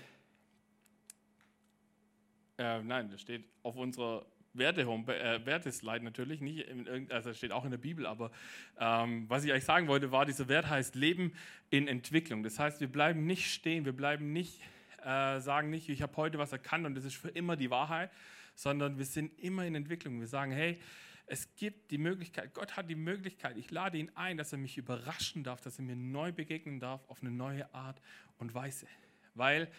äh, 2.57 2.81
nein, 2.81 3.09
der 3.09 3.17
steht 3.17 3.43
auf 3.61 3.75
unserer 3.75 4.25
Werte 4.53 4.83
äh, 4.83 5.45
Werteslide 5.45 6.05
natürlich, 6.05 6.39
nicht 6.39 6.59
in, 6.59 7.11
also 7.11 7.33
steht 7.33 7.51
auch 7.51 7.65
in 7.65 7.71
der 7.71 7.77
Bibel, 7.77 8.05
aber 8.05 8.31
ähm, 8.79 9.25
was 9.27 9.43
ich 9.43 9.51
eigentlich 9.51 9.65
sagen 9.65 9.89
wollte, 9.89 10.13
war, 10.13 10.25
dieser 10.25 10.47
Wert 10.47 10.69
heißt 10.69 10.95
Leben 10.95 11.33
in 11.69 11.89
Entwicklung. 11.89 12.41
Das 12.41 12.57
heißt, 12.57 12.79
wir 12.79 12.89
bleiben 12.89 13.25
nicht 13.25 13.51
stehen, 13.51 13.83
wir 13.83 13.91
bleiben 13.91 14.31
nicht, 14.31 14.61
äh, 15.03 15.41
sagen 15.41 15.69
nicht, 15.71 15.89
ich 15.89 16.01
habe 16.01 16.15
heute 16.15 16.37
was 16.37 16.53
erkannt 16.53 16.85
und 16.85 16.95
das 16.95 17.03
ist 17.03 17.17
für 17.17 17.27
immer 17.27 17.57
die 17.57 17.69
Wahrheit, 17.69 18.11
sondern 18.55 18.97
wir 18.97 19.05
sind 19.05 19.37
immer 19.41 19.65
in 19.65 19.75
Entwicklung. 19.75 20.21
Wir 20.21 20.27
sagen, 20.27 20.53
hey, 20.53 20.79
es 21.27 21.53
gibt 21.55 21.91
die 21.91 21.97
Möglichkeit, 21.97 22.53
Gott 22.53 22.77
hat 22.77 22.89
die 22.89 22.95
Möglichkeit, 22.95 23.57
ich 23.57 23.69
lade 23.69 23.97
ihn 23.97 24.09
ein, 24.15 24.37
dass 24.37 24.53
er 24.53 24.57
mich 24.57 24.77
überraschen 24.77 25.43
darf, 25.43 25.59
dass 25.59 25.77
er 25.77 25.83
mir 25.83 25.95
neu 25.95 26.31
begegnen 26.31 26.79
darf 26.79 27.07
auf 27.09 27.21
eine 27.21 27.31
neue 27.31 27.73
Art 27.73 28.01
und 28.37 28.53
Weise. 28.53 28.87
Weil 29.35 29.69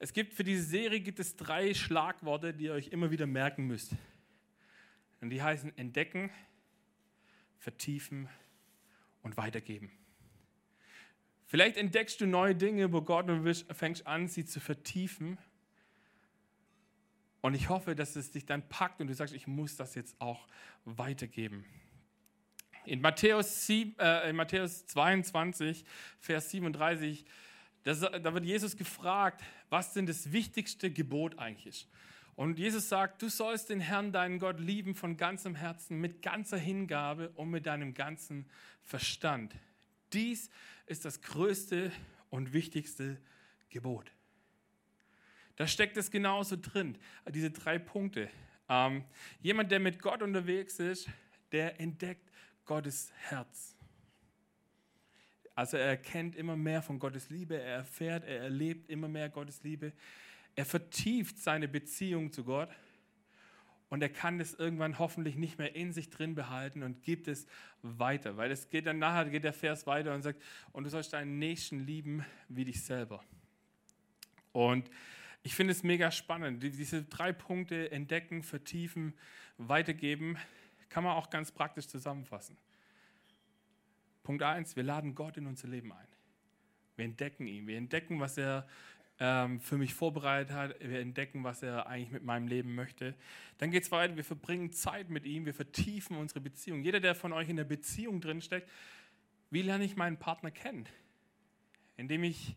es 0.00 0.12
gibt 0.12 0.34
für 0.34 0.44
diese 0.44 0.64
Serie 0.64 1.00
gibt 1.00 1.20
es 1.20 1.36
drei 1.36 1.72
Schlagworte, 1.74 2.52
die 2.52 2.64
ihr 2.64 2.72
euch 2.72 2.88
immer 2.88 3.10
wieder 3.12 3.26
merken 3.26 3.66
müsst. 3.66 3.92
Und 5.20 5.30
die 5.30 5.40
heißen 5.40 5.78
entdecken, 5.78 6.30
vertiefen 7.58 8.28
und 9.22 9.36
weitergeben. 9.36 9.90
Vielleicht 11.46 11.76
entdeckst 11.76 12.20
du 12.20 12.26
neue 12.26 12.56
Dinge 12.56 12.82
über 12.82 13.02
Gott 13.02 13.30
und 13.30 13.54
fängst 13.72 14.06
an, 14.06 14.26
sie 14.26 14.44
zu 14.44 14.58
vertiefen. 14.58 15.38
Und 17.46 17.54
ich 17.54 17.68
hoffe, 17.68 17.94
dass 17.94 18.16
es 18.16 18.32
dich 18.32 18.44
dann 18.44 18.68
packt 18.68 19.00
und 19.00 19.06
du 19.06 19.14
sagst, 19.14 19.32
ich 19.32 19.46
muss 19.46 19.76
das 19.76 19.94
jetzt 19.94 20.20
auch 20.20 20.48
weitergeben. 20.84 21.64
In 22.84 23.00
Matthäus, 23.00 23.68
7, 23.68 23.96
äh, 24.00 24.30
in 24.30 24.34
Matthäus 24.34 24.84
22, 24.86 25.84
Vers 26.18 26.50
37, 26.50 27.24
das, 27.84 28.00
da 28.00 28.34
wird 28.34 28.44
Jesus 28.44 28.76
gefragt, 28.76 29.44
was 29.68 29.92
denn 29.92 30.06
das 30.06 30.32
wichtigste 30.32 30.90
Gebot 30.90 31.38
eigentlich 31.38 31.66
ist. 31.68 31.88
Und 32.34 32.58
Jesus 32.58 32.88
sagt, 32.88 33.22
du 33.22 33.28
sollst 33.28 33.70
den 33.70 33.78
Herrn, 33.78 34.10
deinen 34.10 34.40
Gott, 34.40 34.58
lieben 34.58 34.96
von 34.96 35.16
ganzem 35.16 35.54
Herzen, 35.54 36.00
mit 36.00 36.22
ganzer 36.22 36.58
Hingabe 36.58 37.28
und 37.36 37.50
mit 37.50 37.66
deinem 37.66 37.94
ganzen 37.94 38.50
Verstand. 38.82 39.54
Dies 40.12 40.50
ist 40.86 41.04
das 41.04 41.20
größte 41.20 41.92
und 42.28 42.52
wichtigste 42.52 43.20
Gebot. 43.68 44.10
Da 45.56 45.66
steckt 45.66 45.96
es 45.96 46.10
genauso 46.10 46.56
drin, 46.56 46.98
diese 47.30 47.50
drei 47.50 47.78
Punkte. 47.78 48.28
Ähm, 48.68 49.04
jemand, 49.40 49.70
der 49.70 49.80
mit 49.80 50.00
Gott 50.00 50.22
unterwegs 50.22 50.78
ist, 50.78 51.08
der 51.52 51.80
entdeckt 51.80 52.30
Gottes 52.64 53.12
Herz. 53.28 53.74
Also 55.54 55.78
er 55.78 55.86
erkennt 55.86 56.36
immer 56.36 56.56
mehr 56.56 56.82
von 56.82 56.98
Gottes 56.98 57.30
Liebe, 57.30 57.58
er 57.58 57.76
erfährt, 57.76 58.24
er 58.24 58.40
erlebt 58.40 58.90
immer 58.90 59.08
mehr 59.08 59.30
Gottes 59.30 59.62
Liebe. 59.62 59.92
Er 60.54 60.66
vertieft 60.66 61.38
seine 61.38 61.66
Beziehung 61.68 62.30
zu 62.30 62.44
Gott 62.44 62.68
und 63.88 64.02
er 64.02 64.10
kann 64.10 64.38
es 64.40 64.52
irgendwann 64.52 64.98
hoffentlich 64.98 65.36
nicht 65.36 65.58
mehr 65.58 65.74
in 65.74 65.92
sich 65.92 66.10
drin 66.10 66.34
behalten 66.34 66.82
und 66.82 67.02
gibt 67.02 67.28
es 67.28 67.46
weiter, 67.80 68.36
weil 68.36 68.50
es 68.50 68.68
geht 68.68 68.86
dann 68.86 68.98
nachher 68.98 69.30
geht 69.30 69.44
der 69.44 69.54
Vers 69.54 69.86
weiter 69.86 70.14
und 70.14 70.22
sagt 70.22 70.42
und 70.72 70.84
du 70.84 70.90
sollst 70.90 71.14
deinen 71.14 71.38
Nächsten 71.38 71.86
lieben 71.86 72.24
wie 72.48 72.64
dich 72.66 72.82
selber. 72.84 73.24
Und 74.52 74.90
ich 75.46 75.54
finde 75.54 75.70
es 75.70 75.84
mega 75.84 76.10
spannend, 76.10 76.60
diese 76.60 77.04
drei 77.04 77.32
Punkte 77.32 77.92
entdecken, 77.92 78.42
vertiefen, 78.42 79.14
weitergeben, 79.58 80.36
kann 80.88 81.04
man 81.04 81.12
auch 81.12 81.30
ganz 81.30 81.52
praktisch 81.52 81.86
zusammenfassen. 81.86 82.56
Punkt 84.24 84.42
1, 84.42 84.74
wir 84.74 84.82
laden 84.82 85.14
Gott 85.14 85.36
in 85.36 85.46
unser 85.46 85.68
Leben 85.68 85.92
ein. 85.92 86.08
Wir 86.96 87.04
entdecken 87.04 87.46
ihn. 87.46 87.68
Wir 87.68 87.78
entdecken, 87.78 88.18
was 88.18 88.36
er 88.38 88.66
ähm, 89.20 89.60
für 89.60 89.78
mich 89.78 89.94
vorbereitet 89.94 90.52
hat. 90.52 90.80
Wir 90.80 90.98
entdecken, 90.98 91.44
was 91.44 91.62
er 91.62 91.86
eigentlich 91.86 92.10
mit 92.10 92.24
meinem 92.24 92.48
Leben 92.48 92.74
möchte. 92.74 93.14
Dann 93.58 93.70
geht 93.70 93.84
es 93.84 93.92
weiter. 93.92 94.16
Wir 94.16 94.24
verbringen 94.24 94.72
Zeit 94.72 95.10
mit 95.10 95.26
ihm. 95.26 95.46
Wir 95.46 95.54
vertiefen 95.54 96.16
unsere 96.16 96.40
Beziehung. 96.40 96.82
Jeder, 96.82 96.98
der 96.98 97.14
von 97.14 97.32
euch 97.32 97.48
in 97.48 97.56
der 97.56 97.62
Beziehung 97.62 98.20
drinsteckt, 98.20 98.68
wie 99.50 99.62
lerne 99.62 99.84
ich 99.84 99.94
meinen 99.94 100.16
Partner 100.16 100.50
kennen? 100.50 100.88
Indem 101.96 102.24
ich 102.24 102.56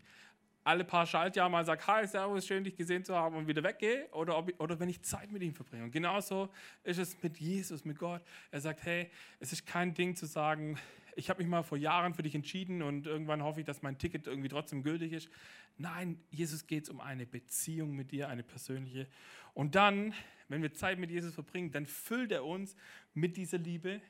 alle 0.64 0.84
paar 0.84 1.06
Schaltjahre 1.06 1.50
mal 1.50 1.66
sage, 1.66 1.86
hi, 1.88 2.06
servus, 2.06 2.46
schön 2.46 2.64
dich 2.64 2.76
gesehen 2.76 3.04
zu 3.04 3.16
haben 3.16 3.36
und 3.36 3.48
wieder 3.48 3.64
weggehe 3.64 4.08
oder, 4.12 4.38
ob, 4.38 4.52
oder 4.60 4.80
wenn 4.80 4.90
ich 4.90 5.02
Zeit 5.02 5.32
mit 5.32 5.42
ihm 5.42 5.54
verbringe. 5.54 5.84
Und 5.84 5.92
genauso 5.92 6.50
ist 6.84 7.00
es 7.00 7.22
mit 7.24 7.38
Jesus, 7.38 7.86
mit 7.86 7.98
Gott. 7.98 8.22
Er 8.52 8.62
sagt, 8.62 8.84
hey, 8.84 9.10
es 9.40 9.54
ist 9.54 9.66
kein 9.66 9.94
Ding 9.94 10.16
zu 10.16 10.26
sagen, 10.26 10.78
ich 11.16 11.30
habe 11.30 11.42
mich 11.42 11.50
mal 11.50 11.64
vor 11.64 11.78
Jahren 11.78 12.14
für 12.14 12.24
dich 12.24 12.36
entschieden 12.36 12.82
und 12.82 13.08
irgendwann 13.08 13.44
hoffe 13.44 13.60
ich, 13.60 13.66
dass 13.66 13.82
mein 13.82 13.98
Ticket 13.98 14.28
irgendwie 14.28 14.48
trotzdem 14.48 14.84
gültig 14.84 15.12
ist. 15.12 15.30
Nein, 15.78 16.20
Jesus 16.30 16.68
geht 16.68 16.84
es 16.84 16.90
um 16.90 17.00
eine 17.00 17.26
Beziehung 17.26 17.96
mit 17.96 18.12
dir, 18.12 18.30
eine 18.30 18.44
persönliche. 18.44 19.08
Und 19.54 19.76
dann, 19.76 20.14
wenn 20.48 20.62
wir 20.62 20.74
Zeit 20.74 21.00
mit 21.00 21.10
Jesus 21.10 21.34
verbringen, 21.34 21.72
dann 21.72 21.86
füllt 21.86 22.32
er 22.32 22.46
uns 22.46 22.76
mit 23.14 23.38
dieser 23.38 23.58
Liebe 23.58 24.02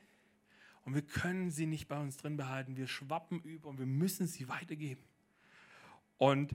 und 0.84 0.94
wir 0.94 1.02
können 1.02 1.50
sie 1.50 1.66
nicht 1.66 1.88
bei 1.88 1.98
uns 1.98 2.16
drin 2.16 2.36
behalten. 2.36 2.76
Wir 2.76 2.86
schwappen 2.86 3.40
über 3.42 3.68
und 3.68 3.78
wir 3.78 3.86
müssen 3.86 4.26
sie 4.26 4.48
weitergeben. 4.48 5.02
Und 6.20 6.54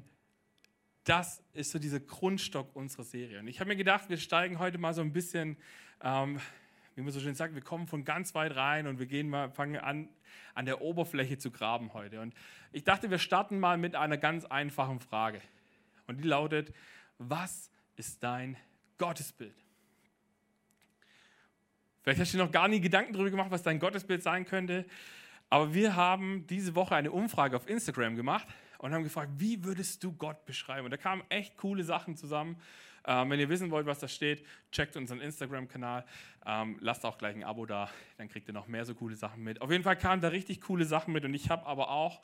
das 1.03 1.41
ist 1.53 1.71
so 1.71 1.79
dieser 1.79 1.99
Grundstock 1.99 2.75
unserer 2.75 3.03
Serie. 3.03 3.39
Und 3.39 3.47
ich 3.47 3.59
habe 3.59 3.67
mir 3.67 3.75
gedacht, 3.75 4.09
wir 4.09 4.17
steigen 4.17 4.59
heute 4.59 4.77
mal 4.77 4.93
so 4.93 5.01
ein 5.01 5.11
bisschen 5.11 5.57
ähm, 6.01 6.39
wie 6.95 7.01
man 7.01 7.11
so 7.11 7.19
schön 7.19 7.35
sagt, 7.35 7.53
wir 7.53 7.61
kommen 7.61 7.87
von 7.87 8.05
ganz 8.05 8.33
weit 8.35 8.55
rein 8.55 8.87
und 8.87 8.99
wir 8.99 9.05
gehen 9.05 9.29
mal, 9.29 9.49
fangen 9.51 9.77
an, 9.77 10.07
an 10.53 10.65
der 10.65 10.81
Oberfläche 10.81 11.37
zu 11.37 11.51
graben 11.51 11.93
heute. 11.93 12.21
Und 12.21 12.33
ich 12.71 12.85
dachte, 12.85 13.11
wir 13.11 13.19
starten 13.19 13.59
mal 13.59 13.77
mit 13.77 13.95
einer 13.95 14.17
ganz 14.17 14.45
einfachen 14.45 15.01
Frage. 15.01 15.41
Und 16.07 16.17
die 16.17 16.27
lautet, 16.27 16.73
was 17.17 17.69
ist 17.97 18.23
dein 18.23 18.55
Gottesbild? 18.97 19.55
Vielleicht 22.01 22.21
hast 22.21 22.33
du 22.33 22.37
dir 22.37 22.45
noch 22.45 22.51
gar 22.51 22.69
nie 22.69 22.79
Gedanken 22.79 23.11
darüber 23.11 23.31
gemacht, 23.31 23.51
was 23.51 23.63
dein 23.63 23.79
Gottesbild 23.79 24.23
sein 24.23 24.45
könnte. 24.45 24.85
Aber 25.49 25.73
wir 25.73 25.95
haben 25.95 26.47
diese 26.47 26.75
Woche 26.75 26.95
eine 26.95 27.11
Umfrage 27.11 27.57
auf 27.57 27.67
Instagram 27.67 28.15
gemacht 28.15 28.47
und 28.79 28.93
haben 28.93 29.03
gefragt, 29.03 29.31
wie 29.37 29.63
würdest 29.63 30.03
du 30.03 30.13
Gott 30.13 30.45
beschreiben? 30.45 30.85
Und 30.85 30.91
da 30.91 30.97
kamen 30.97 31.23
echt 31.29 31.57
coole 31.57 31.83
Sachen 31.83 32.15
zusammen. 32.15 32.57
Ähm, 33.07 33.29
wenn 33.29 33.39
ihr 33.39 33.49
wissen 33.49 33.69
wollt, 33.69 33.85
was 33.85 33.99
da 33.99 34.07
steht, 34.07 34.45
checkt 34.71 34.95
unseren 34.97 35.21
Instagram-Kanal. 35.21 36.05
Ähm, 36.45 36.77
lasst 36.79 37.05
auch 37.05 37.17
gleich 37.17 37.35
ein 37.35 37.43
Abo 37.43 37.65
da, 37.65 37.89
dann 38.17 38.27
kriegt 38.27 38.47
ihr 38.47 38.53
noch 38.53 38.67
mehr 38.67 38.85
so 38.85 38.95
coole 38.95 39.15
Sachen 39.15 39.43
mit. 39.43 39.61
Auf 39.61 39.71
jeden 39.71 39.83
Fall 39.83 39.97
kamen 39.97 40.21
da 40.21 40.29
richtig 40.29 40.61
coole 40.61 40.85
Sachen 40.85 41.13
mit 41.13 41.23
und 41.23 41.33
ich 41.33 41.49
habe 41.49 41.65
aber 41.67 41.91
auch 41.91 42.21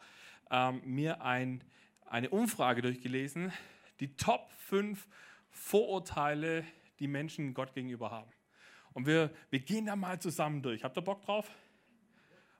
ähm, 0.50 0.81
mir 0.84 1.22
ein, 1.22 1.63
eine 2.08 2.29
Umfrage 2.29 2.81
durchgelesen, 2.81 3.51
die 4.00 4.15
Top 4.15 4.50
5 4.67 5.08
Vorurteile, 5.51 6.65
die 7.00 7.08
Menschen 7.08 7.53
Gott 7.53 7.74
gegenüber 7.74 8.10
haben. 8.10 8.31
Und 8.93 9.05
wir, 9.05 9.31
wir 9.50 9.60
gehen 9.60 9.86
da 9.86 9.96
mal 9.96 10.20
zusammen 10.20 10.62
durch. 10.62 10.84
Habt 10.84 10.98
ihr 10.98 11.01
Bock 11.01 11.22
drauf? 11.22 11.50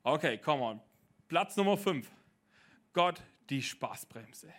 Okay, 0.04 0.38
come 0.38 0.62
on. 0.62 0.82
Platz 1.28 1.56
Nummer 1.58 1.78
5. 1.78 2.10
Gott 2.94 3.22
die 3.52 3.62
Spaßbremse. 3.62 4.52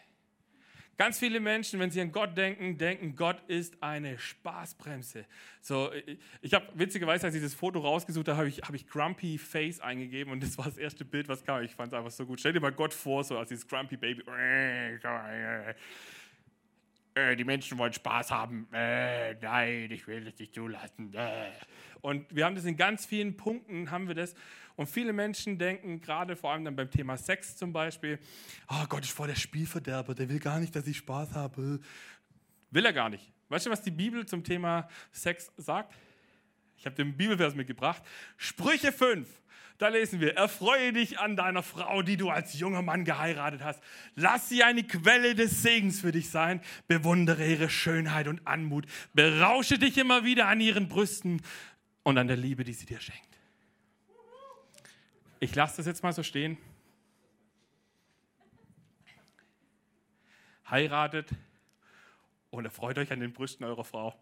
Ganz 0.98 1.18
viele 1.18 1.40
Menschen, 1.40 1.80
wenn 1.80 1.90
sie 1.90 2.00
an 2.02 2.12
Gott 2.12 2.36
denken, 2.36 2.76
denken, 2.76 3.16
Gott 3.16 3.42
ist 3.48 3.82
eine 3.82 4.18
Spaßbremse. 4.18 5.24
So, 5.62 5.90
ich 6.42 6.52
habe 6.52 6.66
witzigerweise, 6.74 7.26
als 7.26 7.34
ich 7.34 7.42
das 7.42 7.54
Foto 7.54 7.80
rausgesucht 7.80 8.28
habe, 8.28 8.36
habe 8.36 8.48
ich, 8.48 8.58
hab 8.58 8.74
ich 8.74 8.86
Grumpy 8.86 9.38
Face 9.38 9.80
eingegeben 9.80 10.32
und 10.32 10.42
das 10.42 10.58
war 10.58 10.66
das 10.66 10.76
erste 10.76 11.04
Bild, 11.04 11.28
was 11.28 11.42
kam. 11.44 11.62
Ich 11.62 11.72
fand 11.72 11.92
es 11.92 11.98
einfach 11.98 12.10
so 12.10 12.26
gut. 12.26 12.40
Stell 12.40 12.52
dir 12.52 12.60
mal 12.60 12.72
Gott 12.72 12.92
vor, 12.92 13.24
so 13.24 13.38
als 13.38 13.48
dieses 13.48 13.66
Grumpy 13.66 13.96
Baby. 13.96 14.22
Äh, 17.14 17.36
die 17.36 17.44
Menschen 17.44 17.76
wollen 17.78 17.92
Spaß 17.92 18.30
haben. 18.30 18.68
Äh, 18.72 19.34
nein, 19.34 19.90
ich 19.90 20.06
will 20.06 20.24
das 20.24 20.38
nicht 20.38 20.54
zulassen. 20.54 21.12
Äh. 21.14 21.50
Und 22.00 22.34
wir 22.34 22.44
haben 22.44 22.54
das 22.54 22.64
in 22.64 22.76
ganz 22.76 23.04
vielen 23.04 23.36
Punkten, 23.36 23.90
haben 23.90 24.08
wir 24.08 24.14
das. 24.14 24.34
Und 24.76 24.86
viele 24.88 25.12
Menschen 25.12 25.58
denken, 25.58 26.00
gerade 26.00 26.36
vor 26.36 26.52
allem 26.52 26.64
dann 26.64 26.74
beim 26.74 26.90
Thema 26.90 27.16
Sex 27.16 27.56
zum 27.56 27.72
Beispiel, 27.72 28.18
oh 28.68 28.86
Gott, 28.88 29.04
ich 29.04 29.12
voll 29.12 29.28
der 29.28 29.34
Spielverderber, 29.34 30.14
der 30.14 30.28
will 30.28 30.38
gar 30.38 30.58
nicht, 30.58 30.74
dass 30.74 30.86
ich 30.86 30.96
Spaß 30.96 31.34
habe. 31.34 31.80
Will 32.70 32.86
er 32.86 32.92
gar 32.92 33.10
nicht. 33.10 33.30
Weißt 33.50 33.66
du, 33.66 33.70
was 33.70 33.82
die 33.82 33.90
Bibel 33.90 34.24
zum 34.24 34.42
Thema 34.42 34.88
Sex 35.10 35.52
sagt? 35.58 35.94
Ich 36.78 36.86
habe 36.86 36.96
den 36.96 37.14
Bibelvers 37.16 37.54
mitgebracht. 37.54 38.02
Sprüche 38.38 38.90
5. 38.90 39.28
Da 39.82 39.88
lesen 39.88 40.20
wir, 40.20 40.36
erfreue 40.36 40.92
dich 40.92 41.18
an 41.18 41.34
deiner 41.34 41.64
Frau, 41.64 42.02
die 42.02 42.16
du 42.16 42.30
als 42.30 42.56
junger 42.56 42.82
Mann 42.82 43.04
geheiratet 43.04 43.64
hast. 43.64 43.82
Lass 44.14 44.48
sie 44.48 44.62
eine 44.62 44.84
Quelle 44.84 45.34
des 45.34 45.60
Segens 45.60 46.00
für 46.00 46.12
dich 46.12 46.30
sein. 46.30 46.60
Bewundere 46.86 47.44
ihre 47.44 47.68
Schönheit 47.68 48.28
und 48.28 48.46
Anmut. 48.46 48.86
Berausche 49.12 49.80
dich 49.80 49.98
immer 49.98 50.22
wieder 50.22 50.46
an 50.46 50.60
ihren 50.60 50.88
Brüsten 50.88 51.42
und 52.04 52.16
an 52.16 52.28
der 52.28 52.36
Liebe, 52.36 52.62
die 52.62 52.74
sie 52.74 52.86
dir 52.86 53.00
schenkt. 53.00 53.26
Ich 55.40 55.52
lasse 55.52 55.78
das 55.78 55.86
jetzt 55.86 56.04
mal 56.04 56.12
so 56.12 56.22
stehen. 56.22 56.58
Heiratet 60.70 61.28
und 62.50 62.66
erfreut 62.66 62.98
euch 62.98 63.10
an 63.10 63.18
den 63.18 63.32
Brüsten 63.32 63.66
eurer 63.66 63.82
Frau. 63.82 64.14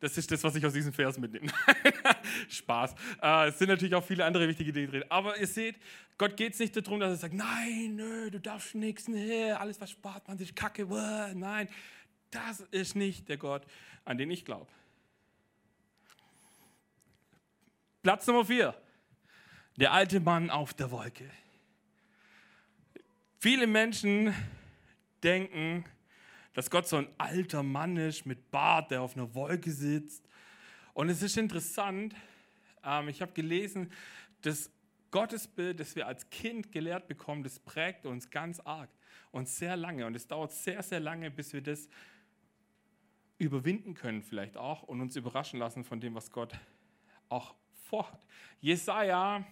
Das 0.00 0.18
ist 0.18 0.30
das, 0.30 0.44
was 0.44 0.54
ich 0.54 0.66
aus 0.66 0.74
diesem 0.74 0.92
Vers 0.92 1.16
mitnehme. 1.16 1.50
Spaß. 2.48 2.94
Äh, 3.22 3.48
es 3.48 3.58
sind 3.58 3.68
natürlich 3.68 3.94
auch 3.94 4.04
viele 4.04 4.24
andere 4.24 4.48
wichtige 4.48 4.72
Dinge 4.72 4.88
drin. 4.88 5.04
Aber 5.08 5.38
ihr 5.38 5.46
seht, 5.46 5.76
Gott 6.16 6.36
geht 6.36 6.54
es 6.54 6.58
nicht 6.58 6.76
darum, 6.76 7.00
dass 7.00 7.10
er 7.10 7.16
sagt, 7.16 7.34
nein, 7.34 7.94
nö, 7.96 8.30
du 8.30 8.40
darfst 8.40 8.74
nichts, 8.74 9.08
nee, 9.08 9.52
alles, 9.52 9.80
was 9.80 9.90
spart 9.90 10.26
man 10.26 10.36
sich, 10.36 10.54
kacke, 10.54 10.86
bäh, 10.86 11.34
nein. 11.34 11.68
Das 12.30 12.60
ist 12.72 12.96
nicht 12.96 13.28
der 13.28 13.36
Gott, 13.36 13.64
an 14.04 14.18
den 14.18 14.30
ich 14.30 14.44
glaube. 14.44 14.66
Platz 18.02 18.26
Nummer 18.26 18.44
vier. 18.44 18.74
Der 19.76 19.92
alte 19.92 20.18
Mann 20.18 20.50
auf 20.50 20.74
der 20.74 20.90
Wolke. 20.90 21.30
Viele 23.38 23.68
Menschen 23.68 24.34
denken, 25.22 25.84
dass 26.54 26.70
Gott 26.70 26.88
so 26.88 26.96
ein 26.96 27.08
alter 27.18 27.62
Mann 27.62 27.96
ist 27.96 28.26
mit 28.26 28.50
Bart, 28.50 28.90
der 28.90 29.02
auf 29.02 29.16
einer 29.16 29.32
Wolke 29.34 29.70
sitzt. 29.70 30.28
Und 30.94 31.08
es 31.08 31.22
ist 31.22 31.36
interessant, 31.36 32.16
ähm, 32.88 33.08
ich 33.08 33.20
habe 33.20 33.32
gelesen, 33.32 33.92
das 34.42 34.70
Gottesbild, 35.10 35.80
das 35.80 35.96
wir 35.96 36.06
als 36.06 36.28
Kind 36.30 36.72
gelehrt 36.72 37.08
bekommen, 37.08 37.42
das 37.42 37.58
prägt 37.58 38.06
uns 38.06 38.30
ganz 38.30 38.60
arg 38.60 38.90
und 39.30 39.48
sehr 39.48 39.76
lange. 39.76 40.06
Und 40.06 40.14
es 40.14 40.26
dauert 40.26 40.52
sehr, 40.52 40.82
sehr 40.82 41.00
lange, 41.00 41.30
bis 41.30 41.52
wir 41.52 41.62
das 41.62 41.88
überwinden 43.38 43.94
können, 43.94 44.22
vielleicht 44.22 44.56
auch, 44.56 44.82
und 44.82 45.00
uns 45.00 45.16
überraschen 45.16 45.58
lassen 45.58 45.84
von 45.84 46.00
dem, 46.00 46.14
was 46.14 46.30
Gott 46.32 46.52
auch 47.28 47.54
vorhat. 47.88 48.20
Jesaja 48.60 49.44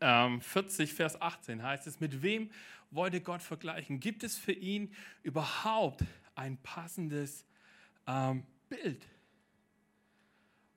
ähm, 0.00 0.40
40, 0.40 0.92
Vers 0.92 1.20
18 1.20 1.62
heißt 1.62 1.86
es, 1.86 2.00
mit 2.00 2.22
wem 2.22 2.50
wollte 2.90 3.20
Gott 3.20 3.42
vergleichen? 3.42 4.00
Gibt 4.00 4.22
es 4.22 4.36
für 4.36 4.52
ihn 4.52 4.94
überhaupt 5.22 6.04
ein 6.34 6.58
passendes 6.58 7.46
ähm, 8.06 8.44
Bild? 8.68 9.06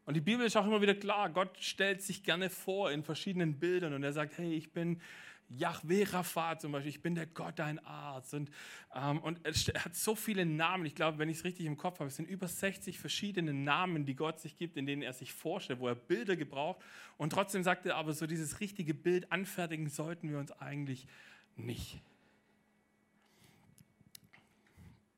Und 0.06 0.14
die 0.14 0.22
Bibel 0.22 0.46
ist 0.46 0.56
auch 0.56 0.66
immer 0.66 0.82
wieder 0.82 0.96
klar, 0.96 1.30
Gott 1.30 1.58
stellt 1.60 2.02
sich 2.02 2.24
gerne 2.24 2.50
vor 2.50 2.92
in 2.92 3.04
verschiedenen 3.04 3.60
Bildern 3.60 3.94
und 3.94 4.04
er 4.04 4.14
sagt, 4.14 4.38
hey, 4.38 4.54
ich 4.54 4.72
bin 4.72 5.02
Yahweh 5.50 6.04
Rapha 6.04 6.58
zum 6.58 6.72
Beispiel, 6.72 6.90
ich 6.90 7.02
bin 7.02 7.16
der 7.16 7.28
Gott, 7.28 7.60
dein 7.60 7.80
Arzt. 7.86 8.34
Und, 8.34 8.50
ähm, 8.94 9.20
und 9.20 9.40
er 9.46 9.86
hat 9.86 9.96
so 9.96 10.16
viele 10.16 10.46
Namen, 10.46 10.86
ich 10.86 10.96
glaube, 10.96 11.18
wenn 11.18 11.30
ich 11.30 11.38
es 11.38 11.44
richtig 11.44 11.66
im 11.66 11.78
Kopf 11.78 12.00
habe, 12.00 12.08
es 12.08 12.16
sind 12.16 12.28
über 12.28 12.48
60 12.48 13.00
verschiedene 13.00 13.54
Namen, 13.54 14.06
die 14.06 14.16
Gott 14.16 14.40
sich 14.40 14.58
gibt, 14.58 14.78
in 14.78 14.86
denen 14.86 15.02
er 15.02 15.14
sich 15.14 15.34
vorstellt, 15.34 15.80
wo 15.80 15.88
er 15.88 15.96
Bilder 15.96 16.36
gebraucht. 16.36 16.82
Und 17.18 17.32
trotzdem 17.32 17.64
sagt 17.64 17.86
er 17.86 17.96
aber, 17.96 18.14
so 18.14 18.28
dieses 18.28 18.60
richtige 18.60 18.94
Bild 18.94 19.32
anfertigen 19.32 19.90
sollten 19.90 20.30
wir 20.30 20.40
uns 20.40 20.52
eigentlich 20.52 21.08
nicht. 21.56 22.02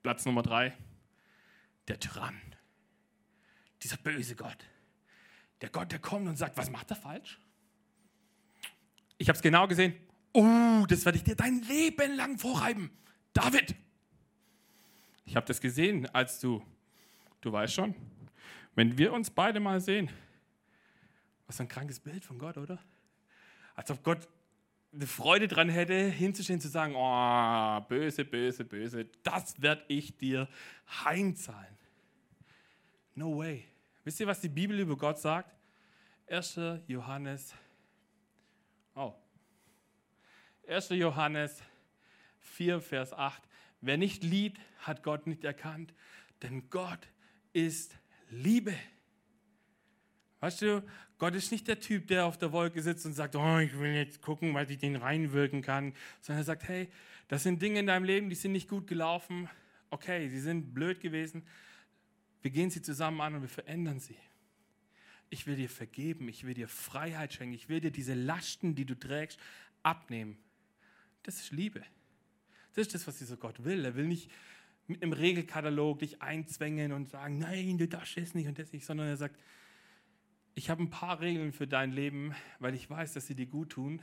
Platz 0.04 0.26
Nummer 0.26 0.44
drei, 0.44 0.74
der 1.88 2.00
Tyrann, 2.00 2.40
dieser 3.82 3.98
böse 3.98 4.36
Gott. 4.36 4.66
Der 5.62 5.70
Gott, 5.70 5.92
der 5.92 6.00
kommt 6.00 6.28
und 6.28 6.38
sagt, 6.38 6.58
was 6.58 6.70
macht 6.70 6.90
er 6.92 6.96
falsch? 6.96 7.40
Ich 9.18 9.28
habe 9.30 9.36
es 9.36 9.42
genau 9.42 9.68
gesehen. 9.68 9.96
Oh, 10.34 10.86
das 10.88 11.06
werde 11.06 11.18
ich 11.18 11.24
dir 11.24 11.36
dein 11.36 11.62
Leben 11.64 12.16
lang 12.16 12.38
vorreiben. 12.38 12.92
David. 13.34 13.76
Ich 15.26 15.36
habe 15.36 15.46
das 15.46 15.60
gesehen, 15.60 16.08
als 16.14 16.40
du, 16.40 16.64
du 17.42 17.52
weißt 17.52 17.74
schon, 17.74 17.96
wenn 18.76 18.98
wir 18.98 19.14
uns 19.14 19.30
beide 19.32 19.60
mal 19.60 19.82
sehen, 19.82 20.10
was 21.48 21.58
für 21.58 21.64
ein 21.64 21.68
krankes 21.68 22.00
Bild 22.00 22.24
von 22.24 22.38
Gott, 22.38 22.58
oder? 22.58 22.80
Als 23.76 23.90
ob 23.90 24.04
Gott 24.04 24.28
eine 24.94 25.08
Freude 25.08 25.48
dran 25.48 25.70
hätte, 25.70 26.10
hinzustehen, 26.10 26.62
zu 26.62 26.70
sagen, 26.70 26.94
oh, 26.96 27.82
böse, 27.88 28.26
böse, 28.26 28.64
böse, 28.64 29.06
das 29.24 29.62
werde 29.62 29.84
ich 29.88 30.18
dir 30.18 30.48
heimzahlen. 31.04 31.76
No 33.16 33.38
way. 33.38 33.66
Wisst 34.08 34.22
ihr, 34.22 34.28
was 34.28 34.40
die 34.40 34.48
Bibel 34.48 34.80
über 34.80 34.96
Gott 34.96 35.20
sagt? 35.20 35.54
1. 36.28 36.62
Johannes, 36.88 37.54
oh, 38.96 39.14
1. 40.66 40.88
Johannes 40.92 41.62
4, 42.40 42.80
Vers 42.80 43.12
8. 43.12 43.44
Wer 43.82 43.98
nicht 43.98 44.24
liebt, 44.24 44.62
hat 44.80 45.04
Gott 45.04 45.28
nicht 45.28 45.44
erkannt, 45.44 45.94
denn 46.42 46.70
Gott 46.70 47.06
ist 47.52 47.98
Liebe. 48.30 48.74
Weißt 50.40 50.62
du, 50.62 50.84
Gott 51.18 51.36
ist 51.36 51.52
nicht 51.52 51.68
der 51.68 51.82
Typ, 51.82 52.08
der 52.08 52.28
auf 52.28 52.38
der 52.38 52.54
Wolke 52.54 52.82
sitzt 52.82 53.06
und 53.06 53.12
sagt, 53.12 53.36
oh, 53.36 53.58
ich 53.58 53.78
will 53.78 53.94
jetzt 53.94 54.22
gucken, 54.22 54.54
weil 54.54 54.72
ich 54.72 54.78
den 54.78 54.96
reinwirken 54.96 55.62
kann, 55.62 55.94
sondern 56.22 56.44
er 56.44 56.46
sagt, 56.46 56.66
hey, 56.70 56.88
das 57.28 57.44
sind 57.44 57.62
Dinge 57.62 57.82
in 57.82 57.88
deinem 57.88 58.06
Leben, 58.06 58.30
die 58.30 58.36
sind 58.36 58.54
nicht 58.54 58.70
gut 58.70 58.88
gelaufen. 58.88 59.50
Okay, 59.90 60.30
sie 60.30 60.40
sind 60.40 60.74
blöd 60.74 61.02
gewesen. 61.02 61.46
Wir 62.48 62.54
gehen 62.54 62.70
sie 62.70 62.82
zusammen 62.82 63.20
an 63.20 63.36
und 63.36 63.42
wir 63.42 63.50
verändern 63.50 64.00
sie. 64.00 64.16
Ich 65.30 65.48
will 65.48 65.58
dir 65.58 65.68
vergeben, 65.68 66.30
ich 66.30 66.46
will 66.46 66.54
dir 66.54 66.70
Freiheit 66.70 67.34
schenken, 67.34 67.54
ich 67.54 67.68
will 67.68 67.82
dir 67.82 67.92
diese 67.92 68.14
Lasten, 68.14 68.74
die 68.74 68.86
du 68.86 68.98
trägst, 68.98 69.38
abnehmen. 69.84 70.38
Das 71.24 71.42
ist 71.42 71.52
Liebe. 71.52 71.84
Das 72.74 72.84
ist 72.88 72.96
das, 72.96 73.06
was 73.06 73.18
dieser 73.18 73.36
Gott 73.36 73.66
will. 73.66 73.84
Er 73.84 73.96
will 73.96 74.08
nicht 74.08 74.32
mit 74.88 75.04
einem 75.04 75.12
Regelkatalog 75.12 76.00
dich 76.00 76.22
einzwängen 76.22 76.94
und 76.94 77.10
sagen, 77.10 77.38
nein, 77.38 77.78
du 77.78 77.86
darfst 77.86 78.16
es 78.16 78.34
nicht 78.34 78.48
und 78.48 78.58
das 78.58 78.72
nicht, 78.72 78.86
sondern 78.86 79.08
er 79.08 79.18
sagt, 79.18 79.38
ich 80.56 80.70
habe 80.70 80.84
ein 80.84 80.90
paar 80.90 81.20
Regeln 81.20 81.52
für 81.52 81.68
dein 81.68 81.92
Leben, 81.92 82.34
weil 82.60 82.76
ich 82.76 82.90
weiß, 82.90 83.12
dass 83.12 83.28
sie 83.28 83.36
dir 83.36 83.48
gut 83.48 83.72
tun. 83.72 84.02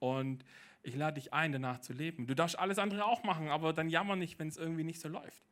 Und 0.00 0.44
ich 0.82 0.96
lade 0.96 1.20
dich 1.20 1.32
ein, 1.32 1.52
danach 1.52 1.80
zu 1.80 1.92
leben. 1.92 2.26
Du 2.26 2.34
darfst 2.34 2.58
alles 2.58 2.80
andere 2.80 3.04
auch 3.04 3.22
machen, 3.22 3.50
aber 3.50 3.72
dann 3.72 3.88
jammer 3.88 4.16
nicht, 4.16 4.36
wenn 4.40 4.48
es 4.48 4.56
irgendwie 4.56 4.82
nicht 4.82 5.00
so 5.00 5.06
läuft. 5.06 5.44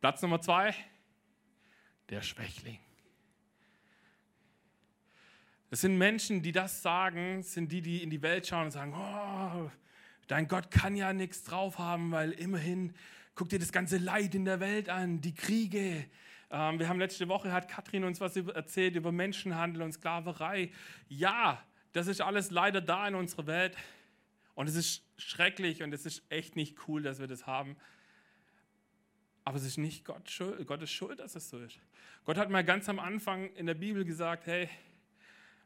Platz 0.00 0.22
Nummer 0.22 0.40
zwei, 0.40 0.74
der 2.08 2.22
Schwächling. 2.22 2.78
Das 5.68 5.82
sind 5.82 5.98
Menschen, 5.98 6.42
die 6.42 6.52
das 6.52 6.80
sagen, 6.80 7.42
sind 7.42 7.70
die, 7.70 7.82
die 7.82 8.02
in 8.02 8.08
die 8.08 8.22
Welt 8.22 8.46
schauen 8.46 8.64
und 8.64 8.70
sagen, 8.70 8.94
oh, 8.96 9.70
dein 10.26 10.48
Gott 10.48 10.70
kann 10.70 10.96
ja 10.96 11.12
nichts 11.12 11.44
drauf 11.44 11.78
haben, 11.78 12.12
weil 12.12 12.32
immerhin, 12.32 12.94
guck 13.34 13.50
dir 13.50 13.58
das 13.58 13.72
ganze 13.72 13.98
Leid 13.98 14.34
in 14.34 14.46
der 14.46 14.58
Welt 14.58 14.88
an, 14.88 15.20
die 15.20 15.34
Kriege, 15.34 16.06
ähm, 16.50 16.78
wir 16.78 16.88
haben 16.88 16.98
letzte 16.98 17.28
Woche, 17.28 17.52
hat 17.52 17.68
Katrin 17.68 18.02
uns 18.04 18.20
was 18.20 18.36
erzählt 18.36 18.96
über 18.96 19.12
Menschenhandel 19.12 19.82
und 19.82 19.92
Sklaverei. 19.92 20.72
Ja, 21.08 21.62
das 21.92 22.06
ist 22.06 22.22
alles 22.22 22.50
leider 22.50 22.80
da 22.80 23.06
in 23.06 23.14
unserer 23.14 23.46
Welt. 23.46 23.76
Und 24.54 24.66
es 24.66 24.74
ist 24.74 25.04
schrecklich 25.18 25.82
und 25.82 25.92
es 25.92 26.06
ist 26.06 26.22
echt 26.30 26.56
nicht 26.56 26.88
cool, 26.88 27.02
dass 27.02 27.20
wir 27.20 27.26
das 27.26 27.46
haben. 27.46 27.76
Aber 29.50 29.58
es 29.58 29.64
ist 29.64 29.78
nicht 29.78 30.04
Gott 30.04 30.30
schuld, 30.30 30.64
Gottes 30.64 30.92
Schuld, 30.92 31.18
dass 31.18 31.34
es 31.34 31.50
so 31.50 31.58
ist. 31.58 31.80
Gott 32.24 32.36
hat 32.36 32.50
mal 32.50 32.62
ganz 32.62 32.88
am 32.88 33.00
Anfang 33.00 33.52
in 33.54 33.66
der 33.66 33.74
Bibel 33.74 34.04
gesagt, 34.04 34.46
hey, 34.46 34.68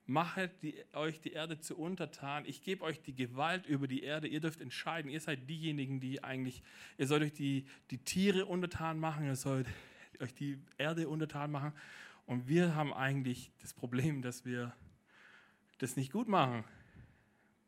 machet 0.07 0.53
euch 0.95 1.21
die 1.21 1.33
Erde 1.33 1.61
zu 1.61 1.77
untertan. 1.77 2.47
Ich 2.47 2.63
gebe 2.63 2.83
euch 2.83 3.03
die 3.03 3.15
Gewalt 3.15 3.67
über 3.67 3.87
die 3.87 4.03
Erde. 4.03 4.27
Ihr 4.27 4.41
dürft 4.41 4.63
entscheiden. 4.63 5.11
Ihr 5.11 5.21
seid 5.21 5.51
diejenigen, 5.51 6.01
die 6.01 6.25
eigentlich, 6.25 6.63
ihr 6.97 7.07
sollt 7.07 7.25
euch 7.25 7.35
die, 7.35 7.67
die 7.91 7.99
Tiere 7.99 8.47
untertan 8.47 8.99
machen. 8.99 9.27
Ihr 9.27 9.37
sollt 9.37 9.67
euch 10.19 10.33
die 10.33 10.59
Erde 10.79 11.07
untertan 11.07 11.51
machen. 11.51 11.75
Und 12.25 12.49
wir 12.49 12.75
haben 12.75 12.95
eigentlich 12.95 13.53
das 13.61 13.75
Problem, 13.75 14.23
dass 14.23 14.47
wir 14.47 14.75
das 15.77 15.95
nicht 15.97 16.11
gut 16.11 16.27
machen. 16.27 16.65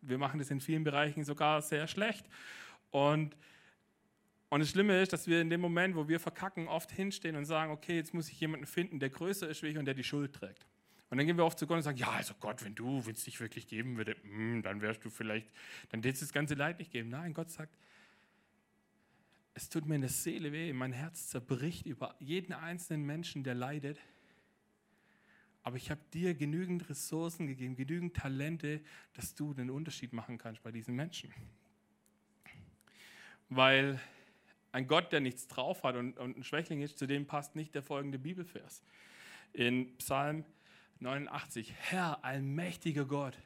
Wir 0.00 0.16
machen 0.16 0.38
das 0.38 0.50
in 0.50 0.62
vielen 0.62 0.82
Bereichen 0.82 1.24
sogar 1.24 1.60
sehr 1.60 1.86
schlecht. 1.86 2.24
Und, 2.90 3.36
und 4.48 4.60
das 4.60 4.70
Schlimme 4.70 5.00
ist, 5.02 5.12
dass 5.12 5.26
wir 5.26 5.40
in 5.40 5.50
dem 5.50 5.60
Moment, 5.60 5.96
wo 5.96 6.08
wir 6.08 6.20
verkacken, 6.20 6.68
oft 6.68 6.92
hinstehen 6.92 7.36
und 7.36 7.46
sagen, 7.46 7.72
okay, 7.72 7.96
jetzt 7.96 8.14
muss 8.14 8.28
ich 8.28 8.40
jemanden 8.40 8.66
finden, 8.66 9.00
der 9.00 9.10
größer 9.10 9.48
ist 9.48 9.62
wie 9.62 9.68
ich 9.68 9.78
und 9.78 9.86
der 9.86 9.94
die 9.94 10.04
Schuld 10.04 10.32
trägt. 10.34 10.66
Und 11.08 11.18
dann 11.18 11.26
gehen 11.26 11.36
wir 11.36 11.44
oft 11.44 11.58
zu 11.58 11.66
Gott 11.66 11.76
und 11.76 11.82
sagen, 11.82 11.98
ja, 11.98 12.10
also 12.10 12.34
Gott, 12.40 12.64
wenn 12.64 12.74
du, 12.74 12.98
es 12.98 13.24
dich 13.24 13.40
wirklich 13.40 13.66
geben 13.66 13.96
würde, 13.96 14.16
hm, 14.22 14.62
dann 14.62 14.80
wärst 14.80 15.04
du 15.04 15.10
vielleicht, 15.10 15.48
dann 15.90 16.02
hättest 16.02 16.22
du 16.22 16.26
das 16.26 16.32
ganze 16.32 16.54
Leid 16.54 16.78
nicht 16.78 16.90
geben. 16.90 17.08
Nein, 17.08 17.32
Gott 17.32 17.50
sagt, 17.50 17.76
es 19.54 19.68
tut 19.68 19.86
mir 19.86 19.94
in 19.94 20.00
der 20.02 20.10
Seele 20.10 20.52
weh, 20.52 20.72
mein 20.72 20.92
Herz 20.92 21.28
zerbricht 21.28 21.86
über 21.86 22.14
jeden 22.18 22.52
einzelnen 22.52 23.06
Menschen, 23.06 23.42
der 23.42 23.54
leidet. 23.54 23.98
Aber 25.62 25.76
ich 25.76 25.90
habe 25.90 26.00
dir 26.12 26.34
genügend 26.34 26.88
Ressourcen 26.88 27.46
gegeben, 27.46 27.74
genügend 27.74 28.16
Talente, 28.16 28.80
dass 29.14 29.34
du 29.34 29.54
den 29.54 29.70
Unterschied 29.70 30.12
machen 30.12 30.38
kannst 30.38 30.62
bei 30.62 30.70
diesen 30.70 30.94
Menschen. 30.94 31.32
Weil 33.48 34.00
ein 34.76 34.86
Gott, 34.86 35.10
der 35.10 35.20
nichts 35.20 35.48
drauf 35.48 35.84
hat 35.84 35.96
und, 35.96 36.18
und 36.18 36.36
ein 36.36 36.44
Schwächling 36.44 36.82
ist, 36.82 36.98
zu 36.98 37.06
dem 37.06 37.26
passt 37.26 37.56
nicht 37.56 37.74
der 37.74 37.82
folgende 37.82 38.18
Bibelvers. 38.18 38.82
In 39.54 39.96
Psalm 39.96 40.44
89, 40.98 41.72
Herr, 41.72 42.22
allmächtiger 42.22 43.06
Gott, 43.06 43.38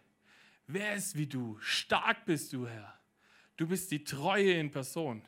wer 0.66 0.97
ist 0.97 1.16
wie 1.16 1.29
du? 1.29 1.57
Stark 1.61 2.25
bist 2.25 2.53
du, 2.53 2.66
Herr. 2.66 2.99
Du 3.57 3.69
bist 3.69 3.93
die 3.93 4.03
Treue 4.03 4.55
in 4.55 4.73
Person. 4.73 5.23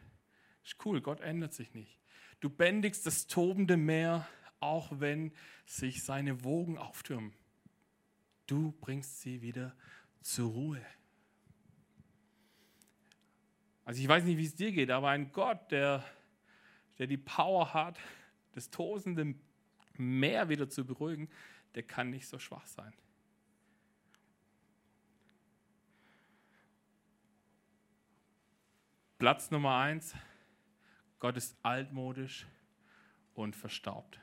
Ist 0.65 0.85
cool, 0.85 1.01
Gott 1.01 1.21
ändert 1.21 1.55
sich 1.55 1.73
nicht. 1.73 2.01
Du 2.41 2.51
bändigst 2.51 3.07
das 3.07 3.29
tobende 3.29 3.77
Meer, 3.77 4.27
auch 4.59 4.89
wenn 4.99 5.31
sich 5.67 6.03
seine 6.03 6.43
Wogen 6.43 6.79
auftürmen. 6.79 7.33
Du 8.49 8.73
bringst 8.81 9.21
sie 9.21 9.41
wieder 9.41 9.77
zur 10.21 10.51
Ruhe. 10.51 10.85
Also 13.85 14.01
ich 14.01 14.09
weiß 14.09 14.25
nicht, 14.25 14.39
wie 14.39 14.47
es 14.47 14.55
dir 14.55 14.73
geht, 14.73 14.91
aber 14.91 15.09
ein 15.09 15.33
Gott, 15.33 15.71
der, 15.71 16.05
der 16.99 17.07
die 17.07 17.17
Power 17.17 17.75
hat, 17.75 17.99
das 18.53 18.71
tosende 18.71 19.35
Meer 19.99 20.49
wieder 20.49 20.69
zu 20.69 20.87
beruhigen, 20.87 21.29
der 21.75 21.83
kann 21.83 22.11
nicht 22.11 22.27
so 22.27 22.39
schwach 22.39 22.67
sein. 22.67 22.93
Platz 29.19 29.51
Nummer 29.51 29.77
eins, 29.77 30.15
Gott 31.21 31.37
ist 31.37 31.57
altmodisch 31.63 32.47
und 33.35 33.55
verstaubt. 33.55 34.19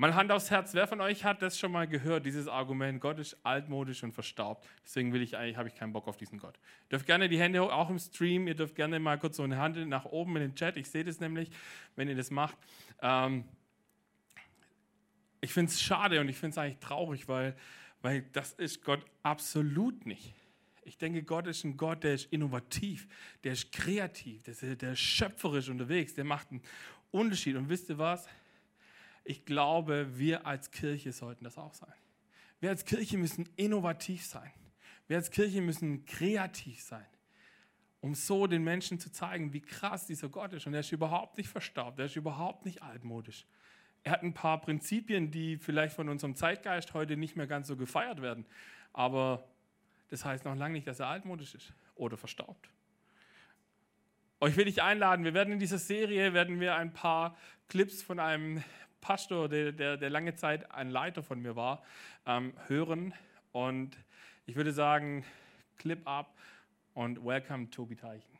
Mal 0.00 0.14
Hand 0.14 0.32
aufs 0.32 0.50
Herz, 0.50 0.72
wer 0.72 0.86
von 0.86 1.02
euch 1.02 1.26
hat 1.26 1.42
das 1.42 1.58
schon 1.58 1.72
mal 1.72 1.86
gehört, 1.86 2.24
dieses 2.24 2.48
Argument, 2.48 3.02
Gott 3.02 3.18
ist 3.18 3.36
altmodisch 3.42 4.02
und 4.02 4.12
verstaubt. 4.12 4.66
Deswegen 4.82 5.12
will 5.12 5.20
ich 5.20 5.36
eigentlich, 5.36 5.58
habe 5.58 5.68
ich 5.68 5.74
keinen 5.74 5.92
Bock 5.92 6.08
auf 6.08 6.16
diesen 6.16 6.38
Gott. 6.38 6.58
Ihr 6.84 6.92
dürft 6.92 7.04
gerne 7.04 7.28
die 7.28 7.38
Hände 7.38 7.62
hoch, 7.62 7.70
auch 7.70 7.90
im 7.90 7.98
Stream, 7.98 8.48
ihr 8.48 8.54
dürft 8.54 8.74
gerne 8.76 8.98
mal 8.98 9.18
kurz 9.18 9.36
so 9.36 9.42
eine 9.42 9.58
Hand 9.58 9.76
nach 9.88 10.06
oben 10.06 10.36
in 10.36 10.42
den 10.42 10.54
Chat, 10.54 10.78
ich 10.78 10.88
sehe 10.88 11.04
das 11.04 11.20
nämlich, 11.20 11.50
wenn 11.96 12.08
ihr 12.08 12.16
das 12.16 12.30
macht. 12.30 12.56
Ähm, 13.02 13.44
ich 15.42 15.52
finde 15.52 15.70
es 15.70 15.82
schade 15.82 16.18
und 16.18 16.30
ich 16.30 16.36
finde 16.38 16.52
es 16.52 16.56
eigentlich 16.58 16.78
traurig, 16.78 17.28
weil, 17.28 17.54
weil 18.00 18.22
das 18.32 18.54
ist 18.54 18.82
Gott 18.82 19.04
absolut 19.22 20.06
nicht. 20.06 20.32
Ich 20.82 20.96
denke, 20.96 21.22
Gott 21.24 21.46
ist 21.46 21.62
ein 21.62 21.76
Gott, 21.76 22.04
der 22.04 22.14
ist 22.14 22.32
innovativ, 22.32 23.06
der 23.44 23.52
ist 23.52 23.70
kreativ, 23.70 24.44
der 24.44 24.52
ist, 24.52 24.80
der 24.80 24.92
ist 24.92 25.00
schöpferisch 25.00 25.68
unterwegs, 25.68 26.14
der 26.14 26.24
macht 26.24 26.52
einen 26.52 26.62
Unterschied. 27.10 27.56
Und 27.56 27.68
wisst 27.68 27.90
ihr 27.90 27.98
was? 27.98 28.26
Ich 29.30 29.44
glaube, 29.44 30.18
wir 30.18 30.44
als 30.44 30.72
Kirche 30.72 31.12
sollten 31.12 31.44
das 31.44 31.56
auch 31.56 31.72
sein. 31.72 31.94
Wir 32.58 32.70
als 32.70 32.84
Kirche 32.84 33.16
müssen 33.16 33.48
innovativ 33.54 34.26
sein. 34.26 34.50
Wir 35.06 35.18
als 35.18 35.30
Kirche 35.30 35.60
müssen 35.60 36.04
kreativ 36.04 36.82
sein, 36.82 37.06
um 38.00 38.16
so 38.16 38.48
den 38.48 38.64
Menschen 38.64 38.98
zu 38.98 39.12
zeigen, 39.12 39.52
wie 39.52 39.60
krass 39.60 40.08
dieser 40.08 40.28
Gott 40.28 40.52
ist. 40.52 40.66
Und 40.66 40.74
er 40.74 40.80
ist 40.80 40.90
überhaupt 40.90 41.38
nicht 41.38 41.48
verstaubt, 41.48 42.00
er 42.00 42.06
ist 42.06 42.16
überhaupt 42.16 42.64
nicht 42.64 42.82
altmodisch. 42.82 43.46
Er 44.02 44.10
hat 44.10 44.24
ein 44.24 44.34
paar 44.34 44.60
Prinzipien, 44.60 45.30
die 45.30 45.58
vielleicht 45.58 45.94
von 45.94 46.08
unserem 46.08 46.34
Zeitgeist 46.34 46.92
heute 46.92 47.16
nicht 47.16 47.36
mehr 47.36 47.46
ganz 47.46 47.68
so 47.68 47.76
gefeiert 47.76 48.20
werden. 48.22 48.44
Aber 48.92 49.48
das 50.08 50.24
heißt 50.24 50.44
noch 50.44 50.56
lange 50.56 50.72
nicht, 50.72 50.88
dass 50.88 50.98
er 50.98 51.06
altmodisch 51.06 51.54
ist 51.54 51.72
oder 51.94 52.16
verstaubt. 52.16 52.68
Euch 54.40 54.56
will 54.56 54.66
ich 54.66 54.82
einladen, 54.82 55.24
wir 55.24 55.34
werden 55.34 55.52
in 55.52 55.60
dieser 55.60 55.78
Serie 55.78 56.34
werden 56.34 56.58
wir 56.58 56.74
ein 56.74 56.92
paar 56.92 57.36
Clips 57.68 58.02
von 58.02 58.18
einem 58.18 58.64
Pastor, 59.00 59.48
der, 59.48 59.72
der, 59.72 59.96
der 59.96 60.10
lange 60.10 60.34
Zeit 60.34 60.70
ein 60.70 60.90
Leiter 60.90 61.22
von 61.22 61.40
mir 61.40 61.56
war, 61.56 61.82
ähm, 62.26 62.52
hören. 62.66 63.14
Und 63.52 63.96
ich 64.46 64.56
würde 64.56 64.72
sagen, 64.72 65.24
Clip 65.78 66.00
up 66.06 66.34
und 66.94 67.24
welcome 67.24 67.70
Tobi 67.70 67.96
Teichen. 67.96 68.39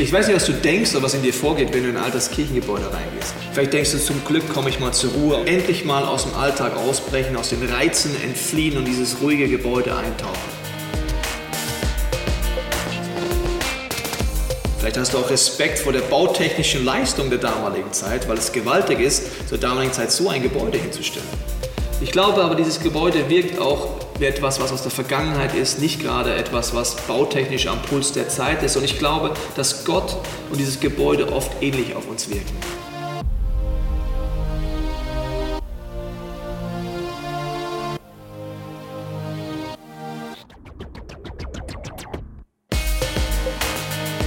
Ich 0.00 0.12
weiß 0.12 0.28
nicht, 0.28 0.36
was 0.36 0.46
du 0.46 0.52
denkst 0.52 0.92
oder 0.92 1.02
was 1.02 1.14
in 1.14 1.22
dir 1.22 1.34
vorgeht, 1.34 1.74
wenn 1.74 1.82
du 1.82 1.88
in 1.88 1.96
ein 1.96 2.04
altes 2.04 2.30
Kirchengebäude 2.30 2.84
reingehst. 2.84 3.34
Vielleicht 3.52 3.72
denkst 3.72 3.90
du, 3.90 3.98
zum 3.98 4.24
Glück 4.24 4.48
komme 4.54 4.70
ich 4.70 4.78
mal 4.78 4.92
zur 4.92 5.10
Ruhe, 5.10 5.44
endlich 5.44 5.84
mal 5.84 6.04
aus 6.04 6.22
dem 6.22 6.34
Alltag 6.34 6.76
ausbrechen, 6.76 7.34
aus 7.34 7.50
den 7.50 7.68
Reizen 7.68 8.14
entfliehen 8.22 8.78
und 8.78 8.84
dieses 8.84 9.20
ruhige 9.20 9.48
Gebäude 9.48 9.96
eintauchen. 9.96 10.38
Vielleicht 14.78 14.98
hast 14.98 15.14
du 15.14 15.18
auch 15.18 15.30
Respekt 15.30 15.80
vor 15.80 15.92
der 15.92 16.02
bautechnischen 16.02 16.84
Leistung 16.84 17.28
der 17.28 17.40
damaligen 17.40 17.92
Zeit, 17.92 18.28
weil 18.28 18.38
es 18.38 18.52
gewaltig 18.52 19.00
ist, 19.00 19.48
zur 19.48 19.58
damaligen 19.58 19.92
Zeit 19.92 20.12
so 20.12 20.28
ein 20.28 20.44
Gebäude 20.44 20.78
hinzustellen. 20.78 21.26
Ich 22.00 22.12
glaube 22.12 22.44
aber, 22.44 22.54
dieses 22.54 22.80
Gebäude 22.80 23.28
wirkt 23.28 23.58
auch 23.58 23.88
wie 24.20 24.26
etwas, 24.26 24.60
was 24.60 24.72
aus 24.72 24.82
der 24.82 24.92
Vergangenheit 24.92 25.54
ist, 25.54 25.80
nicht 25.80 26.00
gerade 26.00 26.32
etwas, 26.34 26.72
was 26.74 26.94
bautechnisch 26.94 27.66
am 27.66 27.82
Puls 27.82 28.12
der 28.12 28.28
Zeit 28.28 28.62
ist. 28.62 28.76
Und 28.76 28.84
ich 28.84 28.98
glaube, 28.98 29.34
dass 29.56 29.84
Gott 29.84 30.16
und 30.50 30.58
dieses 30.58 30.78
Gebäude 30.78 31.32
oft 31.32 31.50
ähnlich 31.60 31.96
auf 31.96 32.08
uns 32.08 32.28
wirken. 32.30 32.77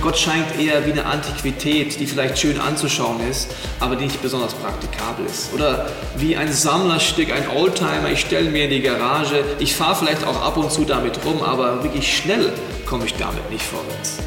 Gott 0.01 0.17
scheint 0.17 0.59
eher 0.59 0.83
wie 0.87 0.91
eine 0.93 1.05
Antiquität, 1.05 1.99
die 1.99 2.07
vielleicht 2.07 2.39
schön 2.39 2.59
anzuschauen 2.59 3.19
ist, 3.29 3.51
aber 3.79 3.95
die 3.95 4.05
nicht 4.05 4.19
besonders 4.21 4.55
praktikabel 4.55 5.27
ist. 5.27 5.53
Oder 5.53 5.91
wie 6.17 6.35
ein 6.35 6.51
Sammlerstück, 6.51 7.31
ein 7.31 7.47
Oldtimer, 7.55 8.09
ich 8.11 8.21
stelle 8.21 8.49
mir 8.49 8.65
in 8.65 8.71
die 8.71 8.81
Garage, 8.81 9.43
ich 9.59 9.75
fahre 9.75 9.95
vielleicht 9.95 10.25
auch 10.25 10.41
ab 10.41 10.57
und 10.57 10.71
zu 10.71 10.85
damit 10.85 11.23
rum, 11.23 11.43
aber 11.43 11.83
wirklich 11.83 12.17
schnell 12.17 12.51
komme 12.87 13.05
ich 13.05 13.13
damit 13.13 13.47
nicht 13.51 13.63
vorwärts. 13.63 14.17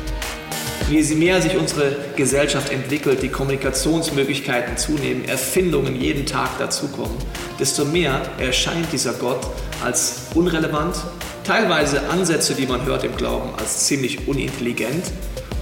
Je 0.89 1.03
mehr 1.17 1.43
sich 1.43 1.57
unsere 1.57 1.97
Gesellschaft 2.15 2.71
entwickelt, 2.71 3.23
die 3.23 3.31
Kommunikationsmöglichkeiten 3.31 4.77
zunehmen, 4.77 5.25
Erfindungen 5.25 6.01
jeden 6.01 6.25
Tag 6.25 6.57
dazukommen, 6.59 7.17
desto 7.59 7.85
mehr 7.85 8.21
erscheint 8.39 8.93
dieser 8.93 9.15
Gott 9.15 9.41
als 9.83 10.27
unrelevant, 10.35 10.95
teilweise 11.43 12.09
Ansätze, 12.11 12.55
die 12.55 12.67
man 12.67 12.85
hört 12.85 13.03
im 13.03 13.17
Glauben, 13.17 13.51
als 13.59 13.87
ziemlich 13.87 14.29
unintelligent 14.29 15.05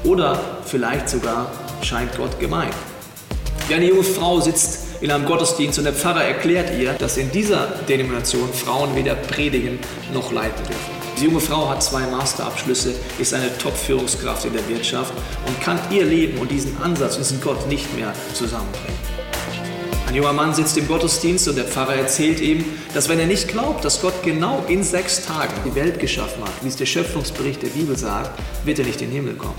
oder 0.05 0.39
vielleicht 0.65 1.09
sogar 1.09 1.51
scheint 1.83 2.17
Gott 2.17 2.39
gemein. 2.41 2.71
Ja, 3.69 3.77
eine 3.77 3.89
junge 3.89 4.03
Frau 4.03 4.41
sitzt 4.41 4.81
in 5.01 5.11
einem 5.11 5.25
Gottesdienst 5.25 5.79
und 5.79 5.85
der 5.85 5.93
Pfarrer 5.93 6.25
erklärt 6.25 6.79
ihr, 6.79 6.93
dass 6.93 7.17
in 7.17 7.31
dieser 7.31 7.67
Denomination 7.89 8.53
Frauen 8.53 8.95
weder 8.95 9.15
predigen 9.15 9.79
noch 10.13 10.33
leiten 10.33 10.65
dürfen. 10.65 11.03
Die 11.19 11.25
junge 11.25 11.41
Frau 11.41 11.69
hat 11.69 11.83
zwei 11.83 12.07
Masterabschlüsse, 12.07 12.95
ist 13.19 13.35
eine 13.35 13.57
Top-Führungskraft 13.59 14.45
in 14.45 14.53
der 14.53 14.69
Wirtschaft 14.69 15.13
und 15.47 15.61
kann 15.61 15.79
ihr 15.91 16.05
Leben 16.05 16.39
und 16.39 16.51
diesen 16.51 16.81
Ansatz 16.83 17.17
und 17.17 17.25
diesen 17.25 17.41
Gott 17.41 17.69
nicht 17.69 17.95
mehr 17.97 18.13
zusammenbringen. 18.35 18.99
Ein 20.09 20.17
junger 20.17 20.33
Mann 20.33 20.55
sitzt 20.55 20.77
im 20.77 20.89
Gottesdienst 20.89 21.49
und 21.49 21.57
der 21.57 21.65
Pfarrer 21.65 21.95
erzählt 21.95 22.41
ihm, 22.41 22.65
dass 22.93 23.09
wenn 23.09 23.19
er 23.19 23.27
nicht 23.27 23.49
glaubt, 23.49 23.85
dass 23.85 24.03
Gott 24.03 24.23
genau 24.23 24.65
in 24.69 24.83
sechs 24.83 25.25
Tagen 25.25 25.55
die 25.65 25.75
Welt 25.75 25.99
geschaffen 25.99 26.43
hat, 26.43 26.53
wie 26.63 26.69
es 26.69 26.77
der 26.77 26.87
Schöpfungsbericht 26.87 27.63
der 27.63 27.69
Bibel 27.69 27.97
sagt, 27.97 28.31
wird 28.65 28.79
er 28.79 28.85
nicht 28.85 29.01
in 29.01 29.09
den 29.09 29.17
Himmel 29.17 29.35
kommen. 29.35 29.55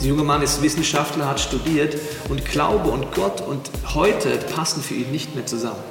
Der 0.00 0.06
junge 0.06 0.22
Mann 0.22 0.42
ist 0.42 0.62
Wissenschaftler, 0.62 1.26
hat 1.26 1.40
studiert 1.40 1.96
und 2.28 2.44
Glaube 2.44 2.88
und 2.90 3.12
Gott 3.16 3.40
und 3.40 3.68
heute 3.94 4.30
passen 4.54 4.80
für 4.80 4.94
ihn 4.94 5.10
nicht 5.10 5.34
mehr 5.34 5.44
zusammen. 5.44 5.82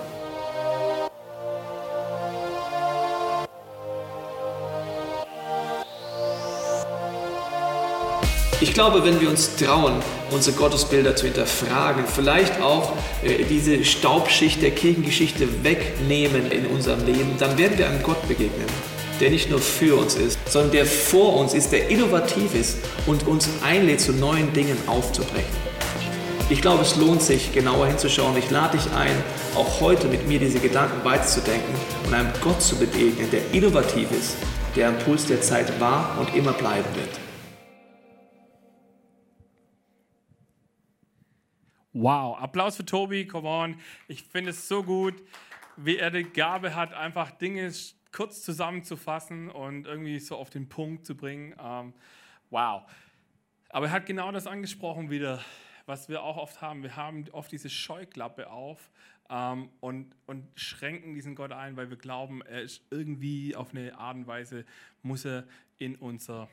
Ich 8.61 8.73
glaube, 8.73 9.03
wenn 9.03 9.19
wir 9.19 9.29
uns 9.29 9.55
trauen, 9.57 10.01
unsere 10.31 10.55
Gottesbilder 10.55 11.15
zu 11.15 11.25
hinterfragen, 11.25 12.05
vielleicht 12.07 12.61
auch 12.61 12.93
äh, 13.23 13.43
diese 13.43 13.83
Staubschicht 13.83 14.61
der 14.61 14.71
Kirchengeschichte 14.71 15.63
wegnehmen 15.63 16.49
in 16.49 16.65
unserem 16.67 17.05
Leben, 17.05 17.35
dann 17.39 17.57
werden 17.57 17.77
wir 17.77 17.87
einem 17.87 18.01
Gott 18.03 18.25
begegnen, 18.27 18.67
der 19.19 19.29
nicht 19.29 19.49
nur 19.49 19.59
für 19.59 19.95
uns 19.97 20.15
ist, 20.15 20.39
sondern 20.49 20.71
der 20.71 20.85
vor 20.85 21.35
uns 21.37 21.53
ist, 21.53 21.71
der 21.71 21.89
innovativ 21.89 22.53
ist 22.53 22.77
und 23.05 23.25
uns 23.27 23.49
einlädt, 23.63 24.01
zu 24.01 24.13
neuen 24.13 24.53
Dingen 24.53 24.77
aufzubrechen. 24.87 25.67
Ich 26.49 26.61
glaube, 26.61 26.83
es 26.83 26.95
lohnt 26.95 27.21
sich, 27.21 27.51
genauer 27.51 27.87
hinzuschauen. 27.87 28.37
Ich 28.37 28.49
lade 28.49 28.77
dich 28.77 28.89
ein, 28.93 29.21
auch 29.55 29.81
heute 29.81 30.07
mit 30.07 30.27
mir 30.27 30.39
diese 30.39 30.59
Gedanken 30.59 31.03
weiterzudenken 31.03 31.75
und 32.05 32.13
einem 32.13 32.31
Gott 32.41 32.61
zu 32.61 32.77
begegnen, 32.77 33.29
der 33.31 33.41
innovativ 33.51 34.09
ist, 34.11 34.37
der 34.75 34.89
am 34.89 34.97
Puls 34.99 35.25
der 35.25 35.41
Zeit 35.41 35.77
war 35.81 36.17
und 36.19 36.33
immer 36.33 36.53
bleiben 36.53 36.87
wird. 36.95 37.19
Wow, 41.91 42.37
Applaus 42.39 42.77
für 42.77 42.85
Tobi, 42.85 43.25
come 43.25 43.49
on. 43.49 43.79
Ich 44.07 44.23
finde 44.23 44.51
es 44.51 44.67
so 44.67 44.83
gut, 44.83 45.15
wie 45.75 45.97
er 45.97 46.11
die 46.11 46.23
Gabe 46.23 46.75
hat, 46.75 46.93
einfach 46.93 47.31
Dinge 47.31 47.65
kurz 48.11 48.41
zusammenzufassen 48.43 49.49
und 49.49 49.85
irgendwie 49.85 50.19
so 50.19 50.35
auf 50.35 50.49
den 50.49 50.69
Punkt 50.69 51.05
zu 51.05 51.15
bringen. 51.15 51.55
Ähm, 51.59 51.93
wow. 52.49 52.83
Aber 53.69 53.87
er 53.87 53.91
hat 53.91 54.05
genau 54.05 54.31
das 54.31 54.47
angesprochen 54.47 55.09
wieder, 55.09 55.41
was 55.85 56.09
wir 56.09 56.23
auch 56.23 56.37
oft 56.37 56.61
haben. 56.61 56.83
Wir 56.83 56.95
haben 56.95 57.25
oft 57.31 57.51
diese 57.51 57.69
Scheuklappe 57.69 58.49
auf 58.49 58.91
ähm, 59.29 59.69
und, 59.79 60.15
und 60.25 60.47
schränken 60.55 61.13
diesen 61.13 61.35
Gott 61.35 61.51
ein, 61.51 61.75
weil 61.75 61.89
wir 61.89 61.97
glauben, 61.97 62.41
er 62.41 62.61
ist 62.61 62.85
irgendwie 62.91 63.55
auf 63.55 63.71
eine 63.71 63.97
Art 63.97 64.15
und 64.15 64.27
Weise, 64.27 64.65
muss 65.01 65.25
er 65.25 65.45
in 65.77 65.95
unser, 65.95 66.49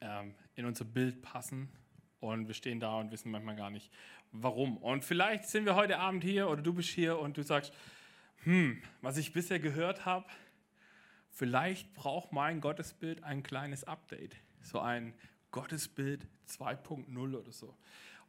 ähm, 0.00 0.34
in 0.54 0.66
unser 0.66 0.84
Bild 0.84 1.22
passen. 1.22 1.68
Und 2.20 2.46
wir 2.46 2.54
stehen 2.54 2.78
da 2.78 2.96
und 2.96 3.10
wissen 3.10 3.30
manchmal 3.30 3.56
gar 3.56 3.70
nicht, 3.70 3.90
warum. 4.30 4.76
Und 4.76 5.04
vielleicht 5.04 5.46
sind 5.46 5.64
wir 5.64 5.74
heute 5.74 5.98
Abend 5.98 6.22
hier 6.22 6.48
oder 6.48 6.62
du 6.62 6.72
bist 6.72 6.90
hier 6.90 7.18
und 7.18 7.36
du 7.36 7.42
sagst, 7.42 7.72
hm, 8.44 8.82
was 9.00 9.16
ich 9.16 9.32
bisher 9.32 9.58
gehört 9.58 10.04
habe, 10.04 10.26
vielleicht 11.30 11.94
braucht 11.94 12.32
mein 12.32 12.60
Gottesbild 12.60 13.24
ein 13.24 13.42
kleines 13.42 13.84
Update. 13.84 14.36
So 14.62 14.80
ein 14.80 15.14
Gottesbild 15.50 16.26
2.0 16.48 17.36
oder 17.36 17.52
so. 17.52 17.76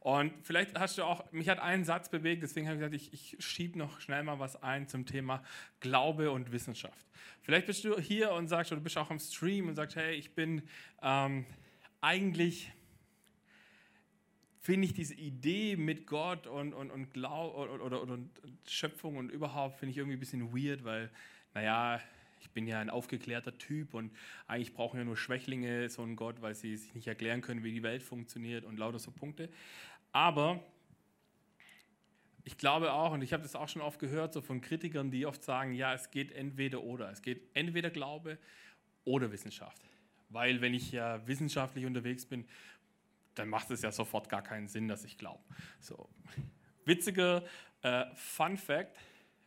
Und 0.04 0.34
vielleicht 0.42 0.78
hast 0.78 0.98
du 0.98 1.02
auch, 1.02 1.32
mich 1.32 1.48
hat 1.48 1.60
ein 1.60 1.82
Satz 1.82 2.10
bewegt, 2.10 2.42
deswegen 2.42 2.68
habe 2.68 2.76
ich 2.76 2.80
gesagt, 2.80 3.14
ich, 3.14 3.36
ich 3.38 3.44
schiebe 3.44 3.78
noch 3.78 4.00
schnell 4.00 4.22
mal 4.22 4.38
was 4.38 4.62
ein 4.62 4.86
zum 4.86 5.06
Thema 5.06 5.42
Glaube 5.80 6.30
und 6.30 6.52
Wissenschaft. 6.52 7.06
Vielleicht 7.40 7.66
bist 7.66 7.84
du 7.84 7.98
hier 7.98 8.32
und 8.32 8.48
sagst, 8.48 8.70
oder 8.70 8.80
du 8.80 8.84
bist 8.84 8.98
auch 8.98 9.10
im 9.10 9.18
Stream 9.18 9.66
und 9.66 9.76
sagst, 9.76 9.96
hey, 9.96 10.14
ich 10.14 10.34
bin 10.34 10.62
ähm, 11.02 11.46
eigentlich 12.02 12.70
finde 14.64 14.86
ich 14.86 14.94
diese 14.94 15.12
Idee 15.12 15.76
mit 15.76 16.06
Gott 16.06 16.46
und, 16.46 16.72
und, 16.72 16.90
und 16.90 17.12
Glaub 17.12 17.54
oder, 17.54 17.84
oder, 17.84 18.02
oder 18.02 18.18
Schöpfung 18.66 19.18
und 19.18 19.28
überhaupt 19.28 19.78
finde 19.78 19.90
ich 19.90 19.98
irgendwie 19.98 20.16
ein 20.16 20.20
bisschen 20.20 20.56
weird, 20.56 20.84
weil, 20.84 21.10
naja, 21.52 22.00
ich 22.40 22.48
bin 22.48 22.66
ja 22.66 22.80
ein 22.80 22.88
aufgeklärter 22.88 23.58
Typ 23.58 23.92
und 23.92 24.10
eigentlich 24.46 24.72
brauchen 24.72 24.96
ja 24.96 25.04
nur 25.04 25.18
Schwächlinge 25.18 25.90
so 25.90 26.00
einen 26.00 26.16
Gott, 26.16 26.40
weil 26.40 26.54
sie 26.54 26.78
sich 26.78 26.94
nicht 26.94 27.06
erklären 27.06 27.42
können, 27.42 27.62
wie 27.62 27.72
die 27.72 27.82
Welt 27.82 28.02
funktioniert 28.02 28.64
und 28.64 28.78
lauter 28.78 28.98
so 28.98 29.10
Punkte. 29.10 29.50
Aber 30.12 30.64
ich 32.44 32.56
glaube 32.56 32.94
auch, 32.94 33.12
und 33.12 33.20
ich 33.20 33.34
habe 33.34 33.42
das 33.42 33.54
auch 33.56 33.68
schon 33.68 33.82
oft 33.82 33.98
gehört, 33.98 34.32
so 34.32 34.40
von 34.40 34.62
Kritikern, 34.62 35.10
die 35.10 35.26
oft 35.26 35.44
sagen, 35.44 35.74
ja, 35.74 35.92
es 35.92 36.10
geht 36.10 36.32
entweder 36.32 36.82
oder. 36.82 37.10
Es 37.10 37.20
geht 37.20 37.42
entweder 37.52 37.90
Glaube 37.90 38.38
oder 39.04 39.30
Wissenschaft. 39.30 39.82
Weil 40.30 40.62
wenn 40.62 40.72
ich 40.72 40.90
ja 40.90 41.26
wissenschaftlich 41.28 41.84
unterwegs 41.84 42.24
bin, 42.24 42.46
dann 43.34 43.48
macht 43.48 43.70
es 43.70 43.82
ja 43.82 43.92
sofort 43.92 44.28
gar 44.28 44.42
keinen 44.42 44.68
Sinn, 44.68 44.88
dass 44.88 45.04
ich 45.04 45.18
glaube. 45.18 45.42
So. 45.80 46.08
Witziger 46.84 47.44
äh, 47.82 48.04
Fun 48.14 48.56
Fact, 48.56 48.96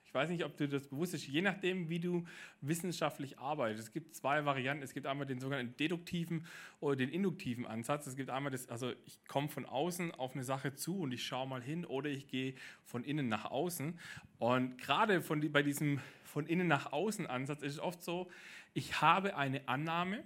ich 0.08 0.13
weiß 0.13 0.30
nicht, 0.30 0.45
ob 0.45 0.56
du 0.56 0.69
das 0.69 0.88
bewusst 0.88 1.12
bist, 1.12 1.28
je 1.28 1.41
nachdem, 1.41 1.89
wie 1.89 2.00
du 2.00 2.26
wissenschaftlich 2.62 3.39
arbeitest. 3.39 3.88
Es 3.88 3.91
gibt 3.91 4.15
zwei 4.15 4.45
Varianten. 4.45 4.82
Es 4.82 4.93
gibt 4.93 5.06
einmal 5.06 5.28
den 5.28 5.41
sogenannten 5.41 5.76
deduktiven 5.76 6.47
oder 6.80 6.95
den 6.95 7.10
induktiven 7.10 7.65
Ansatz. 7.65 8.08
Es 8.08 8.15
gibt 8.15 8.30
einmal 8.30 8.52
das, 8.52 8.69
also 8.69 8.93
ich 9.06 9.19
komme 9.28 9.50
von 9.50 9.65
außen 9.65 10.13
auf 10.13 10.34
eine 10.34 10.45
Sache 10.45 10.73
zu 10.73 11.02
und 11.02 11.12
ich 11.12 11.26
schaue 11.26 11.45
mal 11.45 11.62
hin 11.62 11.86
oder 11.86 12.10
ich 12.10 12.30
gehe 12.30 12.56
von 12.86 13.04
innen 13.04 13.28
nach 13.28 13.45
außen. 13.45 14.00
Und 14.39 14.78
gerade 14.78 15.21
von, 15.21 15.52
bei 15.52 15.62
diesem 15.62 16.00
von 16.23 16.47
innen 16.47 16.69
nach 16.69 16.93
außen 16.93 17.28
Ansatz 17.28 17.62
ist 17.62 17.73
es 17.73 17.80
oft 17.80 18.02
so, 18.02 18.32
ich 18.73 19.02
habe 19.02 19.36
eine 19.36 19.67
Annahme, 19.67 20.23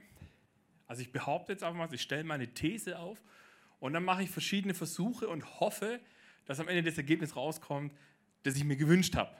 also 0.85 1.01
ich 1.01 1.11
behaupte 1.11 1.53
jetzt 1.53 1.63
einfach 1.63 1.77
mal, 1.77 1.93
ich 1.93 2.01
stelle 2.03 2.23
meine 2.23 2.53
These 2.53 2.99
auf 2.99 3.19
und 3.81 3.93
dann 3.93 4.05
mache 4.05 4.23
ich 4.23 4.29
verschiedene 4.29 4.73
Versuche 4.73 5.27
und 5.27 5.59
hoffe, 5.59 5.99
dass 6.45 6.61
am 6.61 6.69
Ende 6.69 6.83
das 6.83 6.97
Ergebnis 6.97 7.35
rauskommt, 7.35 7.91
das 8.43 8.55
ich 8.55 8.63
mir 8.63 8.77
gewünscht 8.77 9.15
habe. 9.15 9.35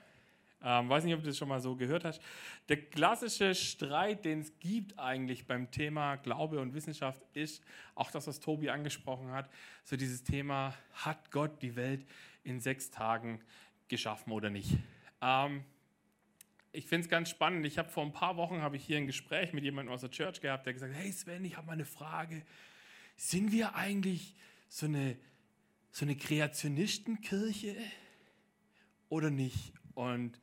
Ähm, 0.64 0.88
weiß 0.88 1.04
nicht, 1.04 1.14
ob 1.14 1.20
du 1.20 1.28
das 1.28 1.38
schon 1.38 1.48
mal 1.48 1.60
so 1.60 1.74
gehört 1.74 2.04
hast. 2.04 2.20
Der 2.68 2.76
klassische 2.76 3.54
Streit, 3.54 4.24
den 4.24 4.40
es 4.40 4.58
gibt 4.58 4.98
eigentlich 4.98 5.46
beim 5.46 5.70
Thema 5.70 6.16
Glaube 6.16 6.60
und 6.60 6.74
Wissenschaft, 6.74 7.20
ist 7.32 7.62
auch 7.94 8.10
das, 8.10 8.26
was 8.26 8.40
Tobi 8.40 8.68
angesprochen 8.68 9.30
hat, 9.30 9.48
so 9.84 9.96
dieses 9.96 10.22
Thema, 10.22 10.74
hat 10.92 11.30
Gott 11.30 11.62
die 11.62 11.74
Welt 11.74 12.04
in 12.44 12.60
sechs 12.60 12.90
Tagen 12.90 13.40
geschaffen 13.88 14.32
oder 14.32 14.50
nicht? 14.50 14.76
Ähm, 15.20 15.64
ich 16.72 16.86
finde 16.86 17.04
es 17.04 17.10
ganz 17.10 17.30
spannend. 17.30 17.64
Ich 17.66 17.78
habe 17.78 17.88
vor 17.88 18.04
ein 18.04 18.12
paar 18.12 18.36
Wochen 18.36 18.60
habe 18.60 18.76
ich 18.76 18.84
hier 18.84 18.96
ein 18.96 19.06
Gespräch 19.06 19.52
mit 19.52 19.62
jemandem 19.62 19.94
aus 19.94 20.00
der 20.00 20.10
Church 20.10 20.40
gehabt, 20.40 20.66
der 20.66 20.72
gesagt 20.72 20.94
hat, 20.94 21.00
hey 21.00 21.12
Sven, 21.12 21.44
ich 21.44 21.56
habe 21.56 21.66
mal 21.66 21.74
eine 21.74 21.84
Frage. 21.84 22.42
Sind 23.16 23.52
wir 23.52 23.74
eigentlich 23.74 24.34
so 24.68 24.86
eine, 24.86 25.16
so 25.90 26.04
eine 26.04 26.16
Kreationistenkirche 26.16 27.76
oder 29.08 29.30
nicht? 29.30 29.72
Und 29.94 30.40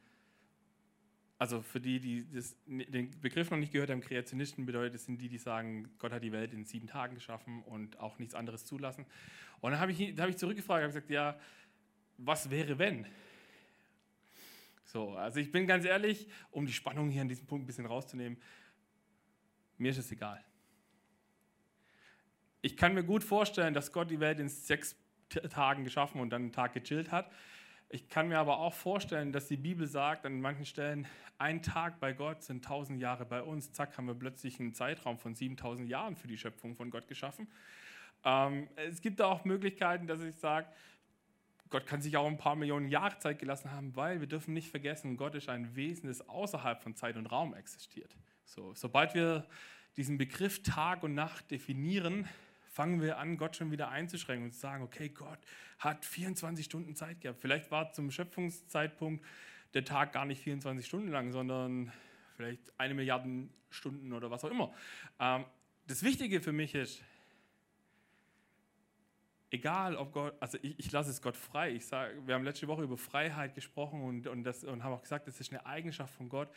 also 1.39 1.62
für 1.62 1.79
die, 1.79 1.99
die 2.01 2.29
das, 2.29 2.55
den 2.65 3.12
Begriff 3.21 3.49
noch 3.49 3.58
nicht 3.58 3.71
gehört 3.71 3.89
haben, 3.89 4.01
Kreationisten 4.01 4.65
bedeutet, 4.65 4.95
das 4.95 5.05
sind 5.05 5.21
die, 5.21 5.29
die 5.29 5.38
sagen, 5.38 5.89
Gott 5.97 6.12
hat 6.12 6.21
die 6.21 6.34
Welt 6.34 6.53
in 6.53 6.65
sieben 6.65 6.88
Tagen 6.88 7.15
geschaffen 7.15 7.63
und 7.63 7.97
auch 7.99 8.19
nichts 8.19 8.36
anderes 8.36 8.65
zulassen. 8.65 9.05
Und 9.62 9.71
dann 9.71 9.79
habe 9.79 9.93
ich, 9.93 10.19
hab 10.19 10.29
ich 10.29 10.38
zurückgefragt, 10.38 10.84
habe 10.84 10.93
gesagt, 10.93 11.10
ja, 11.10 11.39
was 12.17 12.49
wäre 12.49 12.77
wenn? 12.77 13.05
So, 14.84 15.15
also 15.15 15.39
ich 15.39 15.51
bin 15.51 15.65
ganz 15.65 15.86
ehrlich, 15.86 16.27
um 16.51 16.65
die 16.65 16.73
Spannung 16.73 17.10
hier 17.10 17.21
an 17.21 17.29
diesem 17.29 17.45
Punkt 17.45 17.63
ein 17.63 17.67
bisschen 17.67 17.86
rauszunehmen, 17.86 18.38
mir 19.77 19.91
ist 19.91 19.97
es 19.97 20.12
egal. 20.12 20.43
Ich 22.62 22.76
kann 22.76 22.93
mir 22.93 23.04
gut 23.04 23.24
vorstellen, 23.24 23.74
dass 23.74 23.93
Gott 23.93 24.12
die 24.12 24.19
Welt 24.19 24.39
in 24.39 24.50
sechs 24.50 24.95
Tagen 25.50 25.84
geschaffen 25.84 26.19
und 26.19 26.30
dann 26.30 26.43
einen 26.43 26.52
Tag 26.52 26.74
gechillt 26.74 27.12
hat. 27.12 27.32
Ich 27.88 28.08
kann 28.08 28.28
mir 28.28 28.38
aber 28.38 28.60
auch 28.60 28.74
vorstellen, 28.74 29.32
dass 29.32 29.48
die 29.48 29.58
Bibel 29.58 29.88
sagt 29.88 30.26
an 30.26 30.41
manchen 30.41 30.65
Stellen, 30.65 31.08
ein 31.38 31.62
Tag 31.62 32.00
bei 32.00 32.13
Gott 32.13 32.43
sind 32.43 32.63
tausend 32.63 33.00
Jahre 33.00 33.26
bei 33.26 33.41
uns. 33.41 33.72
Zack, 33.72 33.98
haben 33.98 34.08
wir 34.08 34.13
plötzlich 34.13 34.60
einen 34.60 34.74
Zeitraum 34.74 35.17
von 35.17 35.34
7000 35.34 35.89
Jahren 35.89 36.15
für 36.15 36.28
die 36.28 36.38
Schöpfung 36.38 36.76
von 36.76 36.91
Gott 36.91 37.08
geschaffen. 37.08 37.48
Ähm, 38.26 38.67
es 38.76 39.02
gibt 39.02 39.19
da 39.19 39.26
auch 39.26 39.45
Möglichkeiten, 39.45 40.06
dass 40.06 40.22
ich 40.22 40.36
sage, 40.36 40.67
Gott 41.69 41.86
kann 41.86 42.02
sich 42.02 42.17
auch 42.17 42.28
ein 42.28 42.38
paar 42.38 42.56
Millionen 42.56 42.89
Jahre 42.89 43.17
Zeit 43.19 43.39
gelassen 43.39 43.72
haben, 43.72 43.95
weil 43.95 44.19
wir 44.19 44.28
dürfen 44.28 44.54
nicht 44.54 44.69
vergessen, 44.69 45.17
Gott 45.17 45.36
ist 45.36 45.50
ein 45.50 45.76
Wesen, 45.76 46.10
das 46.10 46.28
außerhalb 46.28 46.82
von 46.82 46.95
Zeit 46.95 47.15
und 47.15 47.28
Raum 47.28 47.54
existiert. 47.54 48.15
So, 48.43 48.74
sobald 48.74 49.13
wir 49.13 49.48
diesen 49.95 50.17
Begriff 50.17 50.62
Tag 50.62 51.04
und 51.04 51.13
Nacht 51.13 51.50
definieren, 51.52 52.28
fangen 52.80 53.02
wir 53.02 53.18
an, 53.18 53.36
Gott 53.36 53.58
schon 53.58 53.72
wieder 53.72 53.89
einzuschränken 53.89 54.46
und 54.46 54.52
zu 54.54 54.60
sagen, 54.62 54.86
okay, 54.86 55.10
Gott 55.10 55.39
hat 55.80 56.06
24 56.06 56.63
Stunden 56.63 56.96
Zeit 56.96 57.20
gehabt. 57.20 57.42
Vielleicht 57.42 57.72
war 57.72 57.92
zum 57.92 58.10
Schöpfungszeitpunkt 58.10 59.22
der 59.74 59.84
Tag 59.84 60.13
gar 60.13 60.24
nicht 60.24 60.42
24 60.42 60.88
Stunden 60.88 61.10
lang, 61.10 61.34
sondern 61.34 61.92
vielleicht 62.38 62.62
eine 62.80 62.94
Milliarde 62.94 63.50
Stunden 63.70 64.13
oder 64.13 64.32
was 64.32 64.46
auch 64.46 64.50
immer. 64.50 64.74
Ähm, 65.20 65.44
das 65.88 66.04
Wichtige 66.04 66.39
für 66.39 66.54
mich 66.54 66.74
ist, 66.74 67.04
egal 69.52 69.98
ob 69.98 70.13
Gott, 70.13 70.36
also 70.39 70.58
ich, 70.62 70.80
ich 70.80 70.89
lasse 70.94 71.10
es 71.10 71.22
Gott 71.22 71.36
frei. 71.36 71.72
Ich 71.72 71.86
sage, 71.86 72.26
wir 72.26 72.34
haben 72.34 72.46
letzte 72.46 72.70
Woche 72.70 72.84
über 72.84 72.96
Freiheit 72.96 73.56
gesprochen 73.56 74.04
und, 74.04 74.26
und, 74.26 74.46
das, 74.46 74.63
und 74.63 74.86
haben 74.86 74.94
auch 74.94 75.02
gesagt, 75.02 75.28
das 75.28 75.42
ist 75.42 75.52
eine 75.52 75.65
Eigenschaft 75.65 76.13
von 76.13 76.30
Gott, 76.30 76.48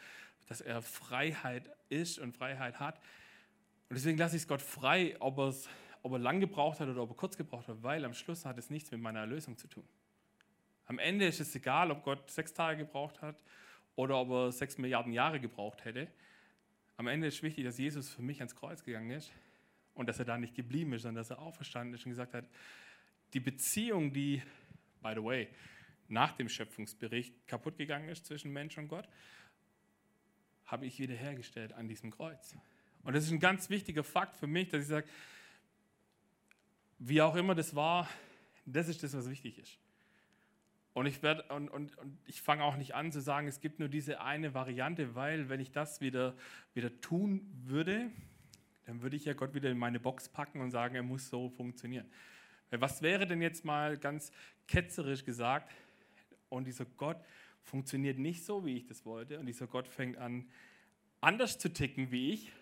dass 0.46 0.60
er 0.60 0.82
Freiheit 0.82 1.68
ist 1.88 2.20
und 2.20 2.36
Freiheit 2.36 2.78
hat. 2.78 3.00
Und 3.88 3.96
deswegen 3.96 4.18
lasse 4.18 4.36
ich 4.36 4.42
es 4.42 4.48
Gott 4.48 4.62
frei, 4.62 5.16
ob, 5.18 5.36
ob 6.02 6.12
er 6.12 6.18
lang 6.18 6.40
gebraucht 6.40 6.80
hat 6.80 6.88
oder 6.88 7.02
ob 7.02 7.10
er 7.10 7.16
kurz 7.16 7.36
gebraucht 7.36 7.68
hat, 7.68 7.82
weil 7.82 8.04
am 8.04 8.14
Schluss 8.14 8.44
hat 8.44 8.58
es 8.58 8.70
nichts 8.70 8.90
mit 8.90 9.00
meiner 9.00 9.20
Erlösung 9.20 9.56
zu 9.56 9.68
tun. 9.68 9.84
Am 10.86 10.98
Ende 10.98 11.26
ist 11.26 11.40
es 11.40 11.54
egal, 11.54 11.90
ob 11.90 12.02
Gott 12.02 12.30
sechs 12.30 12.52
Tage 12.52 12.84
gebraucht 12.84 13.22
hat 13.22 13.42
oder 13.94 14.16
ob 14.18 14.30
er 14.30 14.52
sechs 14.52 14.78
Milliarden 14.78 15.12
Jahre 15.12 15.40
gebraucht 15.40 15.84
hätte. 15.84 16.08
Am 16.96 17.06
Ende 17.06 17.28
ist 17.28 17.42
wichtig, 17.42 17.64
dass 17.64 17.78
Jesus 17.78 18.10
für 18.10 18.22
mich 18.22 18.38
ans 18.38 18.56
Kreuz 18.56 18.82
gegangen 18.82 19.10
ist 19.10 19.32
und 19.94 20.08
dass 20.08 20.18
er 20.18 20.24
da 20.24 20.38
nicht 20.38 20.54
geblieben 20.54 20.92
ist, 20.92 21.02
sondern 21.02 21.22
dass 21.22 21.30
er 21.30 21.38
auferstanden 21.38 21.94
ist 21.94 22.04
und 22.04 22.10
gesagt 22.10 22.34
hat, 22.34 22.44
die 23.32 23.40
Beziehung, 23.40 24.12
die, 24.12 24.42
by 25.02 25.12
the 25.14 25.22
way, 25.22 25.48
nach 26.08 26.32
dem 26.32 26.48
Schöpfungsbericht 26.48 27.46
kaputt 27.46 27.78
gegangen 27.78 28.08
ist 28.08 28.26
zwischen 28.26 28.52
Mensch 28.52 28.76
und 28.76 28.88
Gott, 28.88 29.08
habe 30.66 30.86
ich 30.86 30.98
wiederhergestellt 30.98 31.72
an 31.72 31.88
diesem 31.88 32.10
Kreuz. 32.10 32.56
Und 33.02 33.14
das 33.14 33.24
ist 33.24 33.30
ein 33.30 33.40
ganz 33.40 33.70
wichtiger 33.70 34.04
Fakt 34.04 34.36
für 34.36 34.46
mich, 34.46 34.68
dass 34.68 34.82
ich 34.82 34.88
sage, 34.88 35.08
wie 37.04 37.20
auch 37.20 37.34
immer 37.34 37.54
das 37.54 37.74
war, 37.74 38.08
das 38.64 38.88
ist 38.88 39.02
das, 39.02 39.14
was 39.16 39.28
wichtig 39.28 39.58
ist. 39.58 39.78
Und 40.94 41.06
ich, 41.06 41.22
und, 41.22 41.68
und, 41.70 41.98
und 41.98 42.18
ich 42.26 42.42
fange 42.42 42.62
auch 42.64 42.76
nicht 42.76 42.94
an 42.94 43.10
zu 43.10 43.20
sagen, 43.20 43.48
es 43.48 43.60
gibt 43.60 43.80
nur 43.80 43.88
diese 43.88 44.20
eine 44.20 44.54
Variante, 44.54 45.14
weil 45.14 45.48
wenn 45.48 45.58
ich 45.58 45.72
das 45.72 46.00
wieder, 46.00 46.34
wieder 46.74 47.00
tun 47.00 47.50
würde, 47.64 48.10
dann 48.84 49.02
würde 49.02 49.16
ich 49.16 49.24
ja 49.24 49.32
Gott 49.32 49.54
wieder 49.54 49.70
in 49.70 49.78
meine 49.78 49.98
Box 49.98 50.28
packen 50.28 50.60
und 50.60 50.70
sagen, 50.70 50.94
er 50.94 51.02
muss 51.02 51.28
so 51.28 51.48
funktionieren. 51.48 52.06
Was 52.70 53.02
wäre 53.02 53.26
denn 53.26 53.42
jetzt 53.42 53.64
mal 53.64 53.98
ganz 53.98 54.32
ketzerisch 54.68 55.24
gesagt, 55.24 55.72
und 56.50 56.66
dieser 56.66 56.84
Gott 56.84 57.18
funktioniert 57.62 58.18
nicht 58.18 58.44
so, 58.44 58.64
wie 58.64 58.76
ich 58.76 58.86
das 58.86 59.04
wollte, 59.06 59.40
und 59.40 59.46
dieser 59.46 59.66
Gott 59.66 59.88
fängt 59.88 60.18
an, 60.18 60.46
anders 61.20 61.58
zu 61.58 61.72
ticken 61.72 62.10
wie 62.10 62.32
ich, 62.32 62.52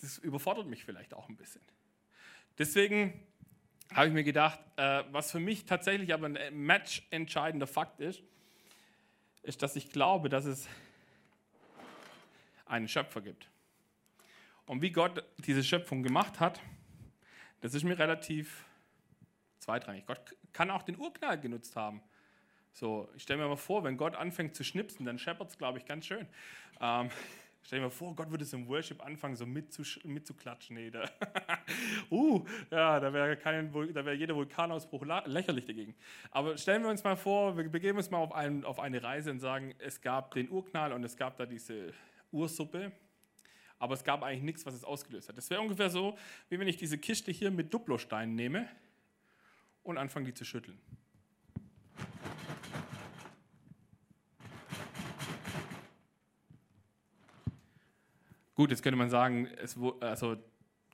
das 0.00 0.18
überfordert 0.18 0.66
mich 0.66 0.84
vielleicht 0.84 1.14
auch 1.14 1.28
ein 1.28 1.36
bisschen. 1.36 1.62
Deswegen 2.62 3.12
habe 3.92 4.06
ich 4.06 4.12
mir 4.12 4.22
gedacht, 4.22 4.60
äh, 4.76 5.02
was 5.10 5.32
für 5.32 5.40
mich 5.40 5.64
tatsächlich 5.64 6.14
aber 6.14 6.26
ein 6.28 6.64
matchentscheidender 6.64 7.66
Fakt 7.66 7.98
ist, 7.98 8.22
ist, 9.42 9.64
dass 9.64 9.74
ich 9.74 9.90
glaube, 9.90 10.28
dass 10.28 10.44
es 10.44 10.68
einen 12.66 12.86
Schöpfer 12.86 13.20
gibt. 13.20 13.48
Und 14.66 14.80
wie 14.80 14.92
Gott 14.92 15.24
diese 15.38 15.64
Schöpfung 15.64 16.04
gemacht 16.04 16.38
hat, 16.38 16.60
das 17.62 17.74
ist 17.74 17.82
mir 17.82 17.98
relativ 17.98 18.64
zweitrangig. 19.58 20.06
Gott 20.06 20.36
kann 20.52 20.70
auch 20.70 20.84
den 20.84 20.96
Urknall 20.98 21.40
genutzt 21.40 21.74
haben. 21.74 22.00
So, 22.74 23.08
ich 23.16 23.24
stelle 23.24 23.42
mir 23.42 23.48
mal 23.48 23.56
vor, 23.56 23.82
wenn 23.82 23.96
Gott 23.96 24.14
anfängt 24.14 24.54
zu 24.54 24.62
schnipsen, 24.62 25.04
dann 25.04 25.18
scheppert 25.18 25.50
es, 25.50 25.58
glaube 25.58 25.78
ich, 25.78 25.84
ganz 25.84 26.06
schön. 26.06 26.28
Ähm, 26.80 27.10
stell 27.62 27.78
dir 27.78 27.84
mal 27.84 27.90
vor, 27.90 28.14
Gott 28.14 28.30
würde 28.30 28.44
es 28.44 28.52
im 28.52 28.68
Worship 28.68 29.04
anfangen, 29.04 29.36
so 29.36 29.46
mitzuklatschen. 29.46 30.76
Nee, 30.76 30.90
da, 30.90 31.04
uh, 32.10 32.44
ja, 32.70 33.00
da 33.00 33.12
wäre 33.12 33.36
wär 34.04 34.14
jeder 34.14 34.34
Vulkanausbruch 34.34 35.04
lächerlich 35.26 35.64
dagegen. 35.64 35.94
Aber 36.30 36.56
stellen 36.56 36.82
wir 36.82 36.90
uns 36.90 37.04
mal 37.04 37.16
vor, 37.16 37.56
wir 37.56 37.68
begeben 37.68 37.98
uns 37.98 38.10
mal 38.10 38.18
auf, 38.18 38.32
ein, 38.32 38.64
auf 38.64 38.78
eine 38.78 39.02
Reise 39.02 39.30
und 39.30 39.40
sagen, 39.40 39.74
es 39.78 40.00
gab 40.00 40.34
den 40.34 40.50
Urknall 40.50 40.92
und 40.92 41.04
es 41.04 41.16
gab 41.16 41.36
da 41.36 41.46
diese 41.46 41.92
Ursuppe 42.30 42.92
aber 43.82 43.94
es 43.94 44.04
gab 44.04 44.22
eigentlich 44.22 44.44
nichts, 44.44 44.64
was 44.64 44.74
es 44.74 44.84
ausgelöst 44.84 45.28
hat. 45.28 45.36
Das 45.36 45.50
wäre 45.50 45.60
ungefähr 45.60 45.90
so, 45.90 46.16
wie 46.48 46.56
wenn 46.56 46.68
ich 46.68 46.76
diese 46.76 46.98
Kiste 46.98 47.32
hier 47.32 47.50
mit 47.50 47.74
Duplosteinen 47.74 48.36
nehme 48.36 48.68
und 49.82 49.98
anfange, 49.98 50.26
die 50.26 50.34
zu 50.34 50.44
schütteln. 50.44 50.78
Gut, 58.62 58.70
jetzt 58.70 58.84
könnte 58.84 58.96
man 58.96 59.10
sagen, 59.10 59.48
es, 59.60 59.76
also 59.98 60.36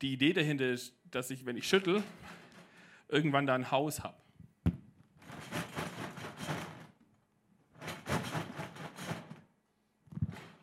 die 0.00 0.14
Idee 0.14 0.33
dahinter 0.33 0.70
ist, 0.70 0.94
dass 1.11 1.28
ich, 1.28 1.44
wenn 1.44 1.59
ich 1.59 1.68
schüttel, 1.68 2.02
irgendwann 3.09 3.46
da 3.46 3.54
ein 3.54 3.70
Haus 3.70 4.02
habe. 4.02 4.16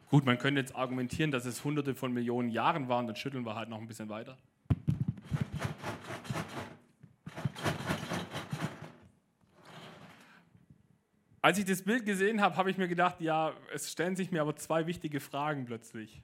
Gut, 0.10 0.26
man 0.26 0.40
könnte 0.40 0.60
jetzt 0.60 0.76
argumentieren, 0.76 1.30
dass 1.30 1.46
es 1.46 1.64
hunderte 1.64 1.94
von 1.94 2.12
Millionen 2.12 2.50
Jahren 2.50 2.90
waren, 2.90 3.06
dann 3.06 3.16
schütteln 3.16 3.46
wir 3.46 3.54
halt 3.54 3.70
noch 3.70 3.80
ein 3.80 3.88
bisschen 3.88 4.10
weiter. 4.10 4.36
Als 11.44 11.60
ich 11.60 11.66
das 11.66 11.84
Bild 11.84 12.04
gesehen 12.08 12.42
habe, 12.42 12.58
habe 12.58 12.72
ich 12.72 12.80
mir 12.80 12.88
gedacht, 12.88 13.22
ja, 13.22 13.54
es 13.72 13.92
stellen 13.92 14.16
sich 14.16 14.32
mir 14.32 14.42
aber 14.42 14.56
zwei 14.56 14.88
wichtige 14.88 15.20
Fragen 15.20 15.66
plötzlich. 15.66 16.24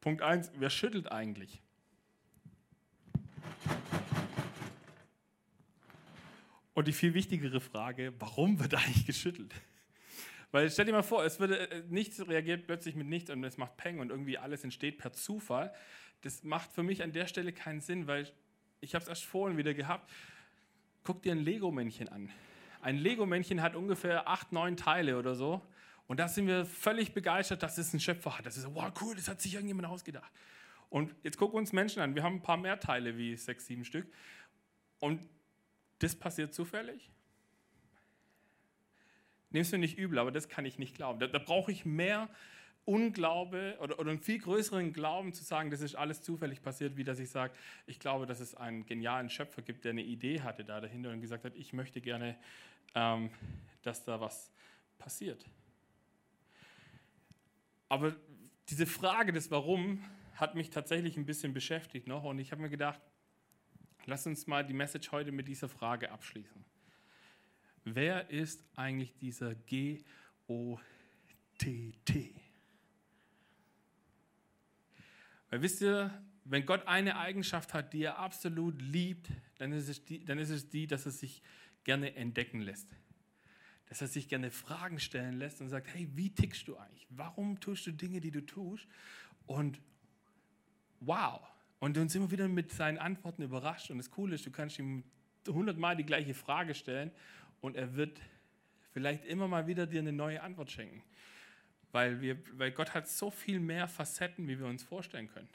Punkt 0.00 0.22
1, 0.22 0.52
wer 0.56 0.70
schüttelt 0.70 1.10
eigentlich? 1.10 1.60
Und 6.74 6.86
die 6.86 6.92
viel 6.92 7.12
wichtigere 7.14 7.60
Frage, 7.60 8.12
warum 8.20 8.60
wird 8.60 8.74
eigentlich 8.74 9.04
geschüttelt? 9.04 9.52
Weil 10.52 10.70
stell 10.70 10.84
dir 10.84 10.92
mal 10.92 11.02
vor, 11.02 11.24
es 11.24 11.40
würde 11.40 11.70
äh, 11.70 11.82
nichts 11.88 12.26
reagiert 12.26 12.66
plötzlich 12.66 12.94
mit 12.94 13.08
nichts 13.08 13.30
und 13.30 13.42
es 13.42 13.58
macht 13.58 13.76
Peng 13.76 13.98
und 13.98 14.10
irgendwie 14.10 14.38
alles 14.38 14.62
entsteht 14.62 14.98
per 14.98 15.12
Zufall. 15.12 15.74
Das 16.22 16.44
macht 16.44 16.72
für 16.72 16.84
mich 16.84 17.02
an 17.02 17.12
der 17.12 17.26
Stelle 17.26 17.52
keinen 17.52 17.80
Sinn, 17.80 18.06
weil 18.06 18.30
ich 18.80 18.94
habe 18.94 19.02
es 19.02 19.08
erst 19.08 19.24
vorhin 19.24 19.58
wieder 19.58 19.74
gehabt. 19.74 20.08
Guck 21.02 21.22
dir 21.22 21.32
ein 21.32 21.40
Lego-Männchen 21.40 22.08
an. 22.08 22.30
Ein 22.80 22.96
Lego-Männchen 22.96 23.60
hat 23.60 23.74
ungefähr 23.74 24.28
acht, 24.28 24.52
neun 24.52 24.76
Teile 24.76 25.18
oder 25.18 25.34
so. 25.34 25.60
Und 26.08 26.18
da 26.18 26.26
sind 26.26 26.46
wir 26.46 26.64
völlig 26.64 27.12
begeistert, 27.12 27.62
dass 27.62 27.78
es 27.78 27.92
einen 27.92 28.00
Schöpfer 28.00 28.36
hat. 28.36 28.46
Das 28.46 28.56
ist 28.56 28.64
so, 28.64 28.74
wow, 28.74 28.90
cool, 29.02 29.14
das 29.14 29.28
hat 29.28 29.40
sich 29.40 29.54
irgendjemand 29.54 29.86
ausgedacht. 29.86 30.32
Und 30.88 31.14
jetzt 31.22 31.36
gucken 31.36 31.58
uns 31.58 31.72
Menschen 31.72 32.00
an. 32.00 32.14
Wir 32.14 32.22
haben 32.22 32.36
ein 32.36 32.42
paar 32.42 32.56
mehr 32.56 32.80
Teile 32.80 33.16
wie 33.18 33.36
sechs, 33.36 33.66
sieben 33.66 33.84
Stück. 33.84 34.10
Und 35.00 35.20
das 35.98 36.16
passiert 36.16 36.54
zufällig? 36.54 37.10
Nimm 39.50 39.62
es 39.62 39.70
mir 39.70 39.78
nicht 39.78 39.98
übel, 39.98 40.18
aber 40.18 40.32
das 40.32 40.48
kann 40.48 40.64
ich 40.64 40.78
nicht 40.78 40.94
glauben. 40.94 41.20
Da, 41.20 41.26
da 41.26 41.38
brauche 41.38 41.70
ich 41.70 41.84
mehr 41.84 42.28
Unglaube 42.86 43.76
oder, 43.80 43.98
oder 43.98 44.10
einen 44.10 44.20
viel 44.20 44.38
größeren 44.38 44.94
Glauben 44.94 45.34
zu 45.34 45.44
sagen, 45.44 45.70
das 45.70 45.82
ist 45.82 45.94
alles 45.94 46.22
zufällig 46.22 46.62
passiert, 46.62 46.96
wie 46.96 47.04
dass 47.04 47.18
ich 47.18 47.28
sage, 47.28 47.52
ich 47.86 48.00
glaube, 48.00 48.24
dass 48.24 48.40
es 48.40 48.54
einen 48.54 48.86
genialen 48.86 49.28
Schöpfer 49.28 49.60
gibt, 49.60 49.84
der 49.84 49.90
eine 49.90 50.02
Idee 50.02 50.40
hatte 50.40 50.64
da 50.64 50.80
dahinter 50.80 51.10
und 51.10 51.20
gesagt 51.20 51.44
hat, 51.44 51.54
ich 51.54 51.74
möchte 51.74 52.00
gerne, 52.00 52.38
ähm, 52.94 53.28
dass 53.82 54.04
da 54.04 54.20
was 54.20 54.50
passiert. 54.96 55.44
Aber 57.88 58.14
diese 58.68 58.86
Frage 58.86 59.32
des 59.32 59.50
Warum 59.50 60.04
hat 60.34 60.54
mich 60.54 60.70
tatsächlich 60.70 61.16
ein 61.16 61.26
bisschen 61.26 61.52
beschäftigt 61.52 62.06
noch 62.06 62.24
und 62.24 62.38
ich 62.38 62.52
habe 62.52 62.62
mir 62.62 62.70
gedacht, 62.70 63.00
lass 64.06 64.26
uns 64.26 64.46
mal 64.46 64.64
die 64.64 64.74
Message 64.74 65.10
heute 65.10 65.32
mit 65.32 65.48
dieser 65.48 65.68
Frage 65.68 66.10
abschließen. 66.10 66.64
Wer 67.84 68.30
ist 68.30 68.64
eigentlich 68.76 69.16
dieser 69.16 69.54
G-O-T-T? 69.54 70.04
Weil 75.50 75.62
wisst 75.62 75.80
ihr, 75.80 76.22
wenn 76.44 76.66
Gott 76.66 76.86
eine 76.86 77.16
Eigenschaft 77.18 77.72
hat, 77.74 77.92
die 77.92 78.02
er 78.02 78.18
absolut 78.18 78.80
liebt, 78.80 79.28
dann 79.56 79.72
ist 79.72 79.88
es 79.88 80.04
die, 80.04 80.24
dann 80.24 80.38
ist 80.38 80.50
es 80.50 80.68
die 80.68 80.86
dass 80.86 81.06
er 81.06 81.12
sich 81.12 81.42
gerne 81.84 82.14
entdecken 82.14 82.60
lässt. 82.60 82.94
Dass 83.88 84.00
er 84.00 84.08
sich 84.08 84.28
gerne 84.28 84.50
Fragen 84.50 85.00
stellen 85.00 85.38
lässt 85.38 85.60
und 85.60 85.68
sagt, 85.68 85.88
hey, 85.94 86.08
wie 86.14 86.30
tickst 86.30 86.68
du 86.68 86.76
eigentlich? 86.76 87.06
Warum 87.10 87.58
tust 87.60 87.86
du 87.86 87.92
Dinge, 87.92 88.20
die 88.20 88.30
du 88.30 88.44
tust? 88.44 88.86
Und 89.46 89.80
wow. 91.00 91.40
Und 91.80 91.96
uns 91.96 92.14
immer 92.14 92.30
wieder 92.30 92.48
mit 92.48 92.72
seinen 92.72 92.98
Antworten 92.98 93.42
überrascht. 93.42 93.90
Und 93.90 93.98
das 93.98 94.10
Coole 94.10 94.34
ist, 94.34 94.44
du 94.44 94.50
kannst 94.50 94.78
ihm 94.78 95.04
hundertmal 95.46 95.96
die 95.96 96.04
gleiche 96.04 96.34
Frage 96.34 96.74
stellen 96.74 97.10
und 97.60 97.76
er 97.76 97.94
wird 97.94 98.20
vielleicht 98.92 99.24
immer 99.24 99.48
mal 99.48 99.66
wieder 99.66 99.86
dir 99.86 100.00
eine 100.00 100.12
neue 100.12 100.42
Antwort 100.42 100.70
schenken. 100.70 101.02
Weil, 101.92 102.20
wir, 102.20 102.38
weil 102.58 102.72
Gott 102.72 102.94
hat 102.94 103.08
so 103.08 103.30
viel 103.30 103.60
mehr 103.60 103.88
Facetten, 103.88 104.46
wie 104.46 104.58
wir 104.58 104.66
uns 104.66 104.82
vorstellen 104.82 105.28
können. 105.28 105.48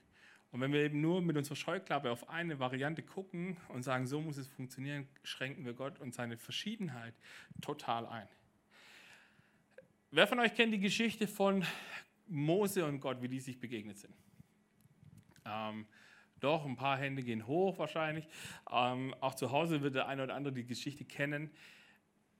Und 0.53 0.61
wenn 0.61 0.71
wir 0.71 0.81
eben 0.81 1.01
nur 1.01 1.19
mit 1.23 1.35
unserer 1.35 1.55
Scheuklappe 1.55 2.11
auf 2.11 2.29
eine 2.29 2.59
Variante 2.59 3.01
gucken 3.01 3.57
und 3.69 3.81
sagen, 3.81 4.05
so 4.05 4.21
muss 4.21 4.37
es 4.37 4.47
funktionieren, 4.47 5.07
schränken 5.23 5.65
wir 5.65 5.73
Gott 5.73 5.99
und 5.99 6.13
seine 6.13 6.37
Verschiedenheit 6.37 7.15
total 7.59 8.05
ein. 8.05 8.27
Wer 10.11 10.27
von 10.27 10.39
euch 10.39 10.53
kennt 10.53 10.71
die 10.71 10.79
Geschichte 10.79 11.27
von 11.27 11.65
Mose 12.27 12.85
und 12.85 12.99
Gott, 12.99 13.23
wie 13.23 13.29
die 13.29 13.39
sich 13.39 13.59
begegnet 13.59 13.97
sind? 13.97 14.13
Ähm, 15.43 15.87
doch, 16.39 16.67
ein 16.67 16.75
paar 16.75 16.99
Hände 16.99 17.23
gehen 17.23 17.47
hoch 17.47 17.79
wahrscheinlich. 17.79 18.27
Ähm, 18.71 19.15
auch 19.21 19.33
zu 19.33 19.51
Hause 19.51 19.81
wird 19.81 19.95
der 19.95 20.07
eine 20.07 20.21
oder 20.23 20.35
andere 20.35 20.53
die 20.53 20.67
Geschichte 20.67 21.03
kennen. 21.03 21.49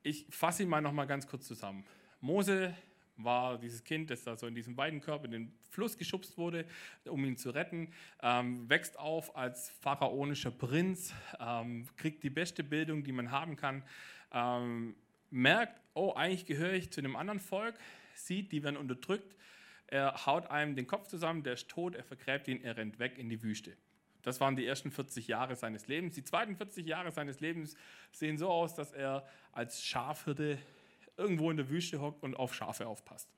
Ich 0.04 0.28
fasse 0.30 0.62
ihn 0.62 0.70
mal 0.70 0.82
noch 0.82 0.94
mal 0.94 1.06
ganz 1.06 1.26
kurz 1.26 1.48
zusammen. 1.48 1.84
Mose 2.22 2.76
war 3.18 3.58
dieses 3.58 3.84
Kind, 3.84 4.10
das 4.10 4.24
da 4.24 4.36
so 4.36 4.48
in 4.48 4.56
diesem 4.56 4.76
Weidenkörper 4.78 5.26
in 5.26 5.32
den 5.32 5.54
Fluss 5.70 5.98
geschubst 5.98 6.38
wurde, 6.38 6.66
um 7.06 7.24
ihn 7.26 7.38
zu 7.38 7.52
retten, 7.52 7.94
ähm, 8.22 8.70
wächst 8.70 8.98
auf 8.98 9.36
als 9.36 9.70
pharaonischer 9.70 10.52
Prinz, 10.52 11.14
ähm, 11.40 11.88
kriegt 11.96 12.24
die 12.24 12.30
beste 12.30 12.64
Bildung, 12.64 13.04
die 13.04 13.12
man 13.12 13.32
haben 13.32 13.56
kann, 13.56 13.84
ähm, 14.32 14.96
merkt, 15.30 15.82
oh, 15.94 16.14
eigentlich 16.14 16.46
gehöre 16.46 16.74
ich 16.74 16.92
zu 16.92 17.02
einem 17.02 17.16
anderen 17.16 17.40
Volk, 17.40 17.76
sieht, 18.16 18.52
die 18.52 18.64
werden 18.64 18.78
unterdrückt, 18.78 19.36
er 19.88 20.26
haut 20.26 20.50
einem 20.50 20.76
den 20.76 20.88
Kopf 20.88 21.08
zusammen, 21.08 21.44
der 21.44 21.54
ist 21.54 21.70
tot, 21.70 21.96
er 21.96 22.04
vergräbt 22.04 22.48
ihn, 22.48 22.64
er 22.64 22.78
rennt 22.78 23.00
weg 23.00 23.18
in 23.18 23.30
die 23.30 23.44
Wüste. 23.44 23.76
Das 24.24 24.40
waren 24.40 24.56
die 24.56 24.66
ersten 24.66 24.90
40 24.90 25.28
Jahre 25.28 25.56
seines 25.56 25.88
Lebens. 25.88 26.16
Die 26.16 26.24
zweiten 26.24 26.56
40 26.56 26.88
Jahre 26.88 27.12
seines 27.12 27.42
Lebens 27.42 27.76
sehen 28.12 28.38
so 28.38 28.50
aus, 28.50 28.74
dass 28.74 28.94
er 28.94 29.28
als 29.52 29.84
Schafhirte 29.84 30.58
irgendwo 31.18 31.52
in 31.52 31.58
der 31.58 31.70
Wüste 31.70 32.02
hockt 32.02 32.24
und 32.24 32.36
auf 32.36 32.54
Schafe 32.54 32.88
aufpasst. 32.88 33.30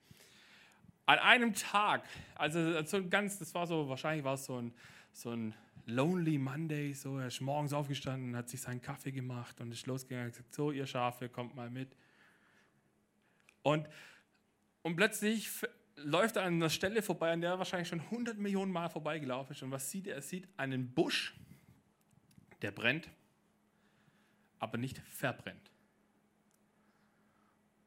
An 1.06 1.20
einem 1.20 1.54
Tag, 1.54 2.04
also 2.36 2.84
so 2.84 3.08
ganz, 3.08 3.38
das 3.38 3.54
war 3.54 3.68
so, 3.68 3.88
wahrscheinlich 3.90 4.24
war 4.24 4.36
es 4.36 4.46
so 4.46 4.60
ein, 4.60 4.74
so 5.12 5.32
ein 5.32 5.54
Lonely 5.86 6.40
Monday, 6.40 6.94
so, 6.94 7.20
er 7.20 7.28
ist 7.28 7.42
morgens 7.42 7.72
aufgestanden, 7.74 8.36
hat 8.36 8.50
sich 8.50 8.62
seinen 8.62 8.82
Kaffee 8.82 9.12
gemacht 9.12 9.62
und 9.62 9.72
ist 9.72 9.86
losgegangen 9.86 10.28
und 10.28 10.32
gesagt, 10.32 10.54
so, 10.54 10.72
ihr 10.72 10.88
Schafe, 10.88 11.30
kommt 11.30 11.56
mal 11.56 11.70
mit. 11.70 11.96
Und, 13.62 13.88
und 14.82 14.96
plötzlich 14.96 15.50
läuft 15.98 16.38
er 16.38 16.44
an 16.44 16.56
einer 16.56 16.70
Stelle 16.70 17.02
vorbei, 17.04 17.32
an 17.32 17.42
der 17.42 17.52
er 17.52 17.60
wahrscheinlich 17.60 17.88
schon 17.88 18.02
100 18.02 18.38
Millionen 18.38 18.72
Mal 18.72 18.90
vorbeigelaufen 18.90 19.56
ist. 19.56 19.62
Und 19.62 19.72
was 19.72 19.90
sieht 19.92 20.08
er? 20.08 20.16
Er 20.16 20.22
sieht 20.22 20.48
einen 20.58 20.92
Busch, 20.94 21.36
der 22.62 22.72
brennt, 22.72 23.10
aber 24.60 24.78
nicht 24.78 24.98
verbrennt. 25.00 25.72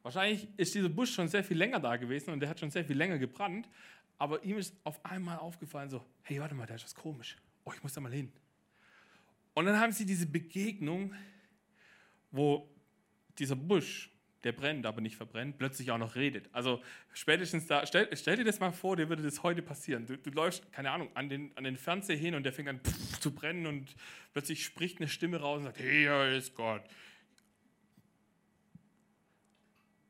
Wahrscheinlich 0.09 0.47
ist 0.57 0.73
dieser 0.73 0.89
Busch 0.89 1.13
schon 1.13 1.27
sehr 1.27 1.43
viel 1.43 1.55
länger 1.55 1.79
da 1.79 1.95
gewesen 1.95 2.31
und 2.31 2.39
der 2.39 2.49
hat 2.49 2.59
schon 2.59 2.71
sehr 2.71 2.83
viel 2.83 2.97
länger 2.97 3.19
gebrannt, 3.19 3.69
aber 4.17 4.43
ihm 4.43 4.57
ist 4.57 4.75
auf 4.83 5.05
einmal 5.05 5.37
aufgefallen, 5.37 5.87
so, 5.87 6.03
hey, 6.23 6.39
warte 6.39 6.55
mal, 6.55 6.65
da 6.65 6.73
ist 6.73 6.83
was 6.83 6.95
komisch. 6.95 7.37
Oh, 7.63 7.71
ich 7.75 7.83
muss 7.83 7.93
da 7.93 8.01
mal 8.01 8.11
hin. 8.11 8.31
Und 9.53 9.65
dann 9.65 9.79
haben 9.79 9.91
sie 9.91 10.07
diese 10.07 10.25
Begegnung, 10.25 11.13
wo 12.31 12.67
dieser 13.37 13.55
Busch 13.55 14.09
der 14.43 14.51
brennt, 14.51 14.87
aber 14.87 14.99
nicht 14.99 15.15
verbrennt, 15.15 15.59
plötzlich 15.59 15.91
auch 15.91 15.99
noch 15.99 16.15
redet. 16.15 16.49
Also 16.53 16.81
spätestens 17.13 17.67
da, 17.67 17.85
stell, 17.85 18.09
stell 18.13 18.37
dir 18.37 18.45
das 18.45 18.59
mal 18.59 18.71
vor, 18.71 18.95
dir 18.95 19.09
würde 19.09 19.21
das 19.21 19.43
heute 19.43 19.61
passieren. 19.61 20.07
Du, 20.07 20.17
du 20.17 20.31
läufst, 20.31 20.71
keine 20.71 20.89
Ahnung, 20.89 21.11
an 21.13 21.29
den, 21.29 21.55
an 21.55 21.65
den 21.65 21.77
Fernseher 21.77 22.17
hin 22.17 22.33
und 22.33 22.41
der 22.41 22.53
fängt 22.53 22.69
an 22.69 22.79
pff, 22.79 23.19
zu 23.19 23.29
brennen 23.29 23.67
und 23.67 23.95
plötzlich 24.33 24.65
spricht 24.65 24.97
eine 24.97 25.07
Stimme 25.07 25.39
raus 25.39 25.59
und 25.59 25.65
sagt, 25.65 25.77
hier 25.77 26.31
ist 26.31 26.55
Gott. 26.55 26.81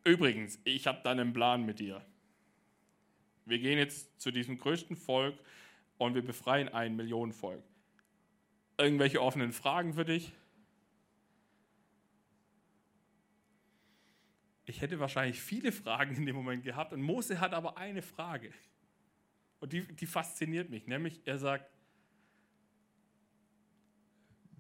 Übrigens, 0.09 0.59
ich 0.63 0.87
habe 0.87 1.01
da 1.03 1.11
einen 1.11 1.33
Plan 1.33 1.63
mit 1.67 1.79
dir. 1.79 2.03
Wir 3.45 3.59
gehen 3.59 3.77
jetzt 3.77 4.19
zu 4.19 4.31
diesem 4.31 4.57
größten 4.57 4.95
Volk 4.95 5.37
und 5.99 6.15
wir 6.15 6.23
befreien 6.23 6.67
ein 6.69 6.95
Millionenvolk. 6.95 7.63
Irgendwelche 8.79 9.21
offenen 9.21 9.53
Fragen 9.53 9.93
für 9.93 10.05
dich? 10.05 10.33
Ich 14.65 14.81
hätte 14.81 14.99
wahrscheinlich 14.99 15.39
viele 15.39 15.71
Fragen 15.71 16.15
in 16.15 16.25
dem 16.25 16.35
Moment 16.35 16.63
gehabt 16.63 16.91
und 16.91 17.03
Mose 17.03 17.39
hat 17.39 17.53
aber 17.53 17.77
eine 17.77 18.01
Frage. 18.01 18.51
Und 19.59 19.73
die, 19.73 19.85
die 19.95 20.07
fasziniert 20.07 20.71
mich, 20.71 20.87
nämlich 20.87 21.21
er 21.25 21.37
sagt, 21.37 21.69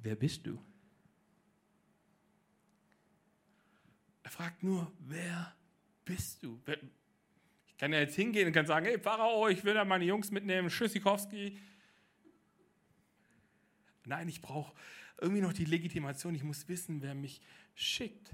wer 0.03 0.15
bist 0.15 0.45
du? 0.45 0.59
Er 4.29 4.33
fragt 4.33 4.61
nur, 4.61 4.91
wer 4.99 5.55
bist 6.05 6.43
du? 6.43 6.61
Ich 7.67 7.77
kann 7.77 7.91
ja 7.91 7.99
jetzt 7.99 8.13
hingehen 8.13 8.45
und 8.45 8.53
kann 8.53 8.67
sagen, 8.67 8.85
hey 8.85 8.99
Pharao, 8.99 9.47
ich 9.47 9.63
will 9.63 9.73
da 9.73 9.83
meine 9.83 10.05
Jungs 10.05 10.29
mitnehmen, 10.29 10.69
Schüssikowski. 10.69 11.57
Nein, 14.05 14.29
ich 14.29 14.39
brauche 14.39 14.71
irgendwie 15.19 15.41
noch 15.41 15.51
die 15.51 15.65
Legitimation, 15.65 16.35
ich 16.35 16.43
muss 16.43 16.67
wissen, 16.67 17.01
wer 17.01 17.15
mich 17.15 17.41
schickt. 17.73 18.29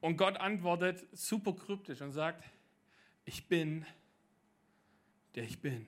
Und 0.00 0.16
Gott 0.16 0.38
antwortet 0.38 1.06
super 1.12 1.52
kryptisch 1.54 2.00
und 2.00 2.12
sagt, 2.12 2.42
ich 3.26 3.48
bin, 3.48 3.84
der 5.34 5.44
ich 5.44 5.60
bin. 5.60 5.86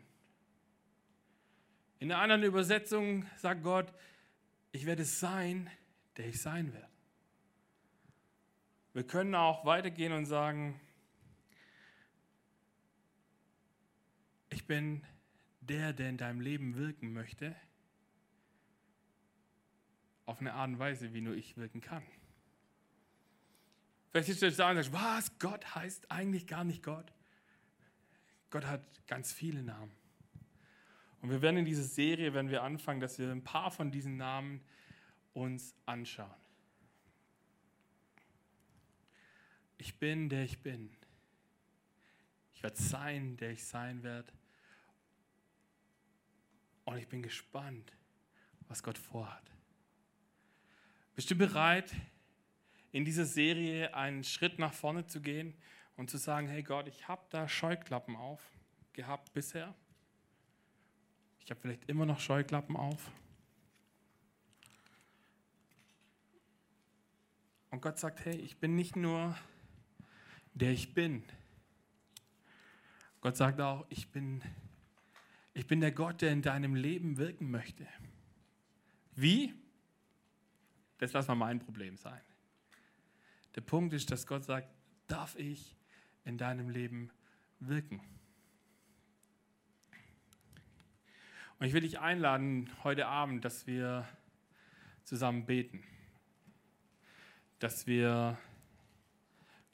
In 1.98 2.12
einer 2.12 2.20
anderen 2.20 2.42
Übersetzung 2.42 3.24
sagt 3.38 3.62
Gott, 3.62 3.90
ich 4.70 4.84
werde 4.84 5.06
sein, 5.06 5.70
der 6.18 6.28
ich 6.28 6.42
sein 6.42 6.70
werde. 6.74 6.93
Wir 8.94 9.04
können 9.04 9.34
auch 9.34 9.64
weitergehen 9.64 10.12
und 10.12 10.24
sagen, 10.24 10.80
ich 14.50 14.66
bin 14.66 15.04
der, 15.60 15.92
der 15.92 16.08
in 16.10 16.16
deinem 16.16 16.40
Leben 16.40 16.76
wirken 16.76 17.12
möchte, 17.12 17.56
auf 20.26 20.38
eine 20.40 20.54
Art 20.54 20.68
und 20.68 20.78
Weise, 20.78 21.12
wie 21.12 21.20
nur 21.20 21.34
ich 21.34 21.56
wirken 21.56 21.80
kann. 21.80 22.04
Vielleicht 24.10 24.28
sitzt 24.28 24.42
du 24.42 24.46
jetzt 24.46 24.60
da 24.60 24.70
und 24.70 24.76
sagst, 24.76 24.92
was? 24.92 25.38
Gott 25.40 25.74
heißt 25.74 26.12
eigentlich 26.12 26.46
gar 26.46 26.62
nicht 26.62 26.84
Gott. 26.84 27.12
Gott 28.50 28.64
hat 28.64 28.80
ganz 29.08 29.32
viele 29.32 29.64
Namen. 29.64 29.90
Und 31.20 31.30
wir 31.30 31.42
werden 31.42 31.56
in 31.56 31.64
dieser 31.64 31.82
Serie, 31.82 32.32
wenn 32.32 32.48
wir 32.48 32.62
anfangen, 32.62 33.00
dass 33.00 33.18
wir 33.18 33.32
ein 33.32 33.42
paar 33.42 33.72
von 33.72 33.90
diesen 33.90 34.16
Namen 34.16 34.60
uns 35.32 35.74
anschauen. 35.84 36.43
Ich 39.78 39.98
bin, 39.98 40.28
der 40.28 40.44
ich 40.44 40.60
bin. 40.60 40.90
Ich 42.54 42.62
werde 42.62 42.80
sein, 42.80 43.36
der 43.36 43.50
ich 43.50 43.64
sein 43.64 44.02
werde. 44.02 44.32
Und 46.84 46.98
ich 46.98 47.08
bin 47.08 47.22
gespannt, 47.22 47.92
was 48.68 48.82
Gott 48.82 48.98
vorhat. 48.98 49.50
Bist 51.14 51.30
du 51.30 51.34
bereit, 51.34 51.94
in 52.92 53.04
dieser 53.04 53.24
Serie 53.24 53.94
einen 53.94 54.24
Schritt 54.24 54.58
nach 54.58 54.72
vorne 54.72 55.06
zu 55.06 55.20
gehen 55.20 55.54
und 55.96 56.10
zu 56.10 56.16
sagen, 56.16 56.48
hey 56.48 56.62
Gott, 56.62 56.88
ich 56.88 57.08
habe 57.08 57.24
da 57.30 57.48
Scheuklappen 57.48 58.16
auf 58.16 58.40
gehabt 58.92 59.32
bisher. 59.32 59.74
Ich 61.40 61.50
habe 61.50 61.60
vielleicht 61.60 61.88
immer 61.88 62.06
noch 62.06 62.20
Scheuklappen 62.20 62.76
auf. 62.76 63.10
Und 67.70 67.82
Gott 67.82 67.98
sagt, 67.98 68.24
hey, 68.24 68.36
ich 68.36 68.56
bin 68.58 68.76
nicht 68.76 68.96
nur 68.96 69.36
der 70.54 70.70
ich 70.70 70.94
bin. 70.94 71.22
Gott 73.20 73.36
sagt 73.36 73.60
auch, 73.60 73.86
ich 73.88 74.08
bin, 74.08 74.42
ich 75.52 75.66
bin 75.66 75.80
der 75.80 75.92
Gott, 75.92 76.22
der 76.22 76.32
in 76.32 76.42
deinem 76.42 76.74
Leben 76.74 77.16
wirken 77.16 77.50
möchte. 77.50 77.86
Wie? 79.14 79.54
Das 80.98 81.12
lass 81.12 81.28
mal 81.28 81.34
mein 81.34 81.58
Problem 81.58 81.96
sein. 81.96 82.20
Der 83.54 83.60
Punkt 83.60 83.94
ist, 83.94 84.10
dass 84.10 84.26
Gott 84.26 84.44
sagt, 84.44 84.68
darf 85.06 85.36
ich 85.36 85.76
in 86.24 86.38
deinem 86.38 86.68
Leben 86.68 87.10
wirken? 87.60 88.00
Und 91.58 91.66
ich 91.66 91.72
will 91.72 91.82
dich 91.82 92.00
einladen 92.00 92.70
heute 92.82 93.06
Abend, 93.06 93.44
dass 93.44 93.66
wir 93.66 94.08
zusammen 95.04 95.46
beten. 95.46 95.82
Dass 97.58 97.86
wir 97.86 98.36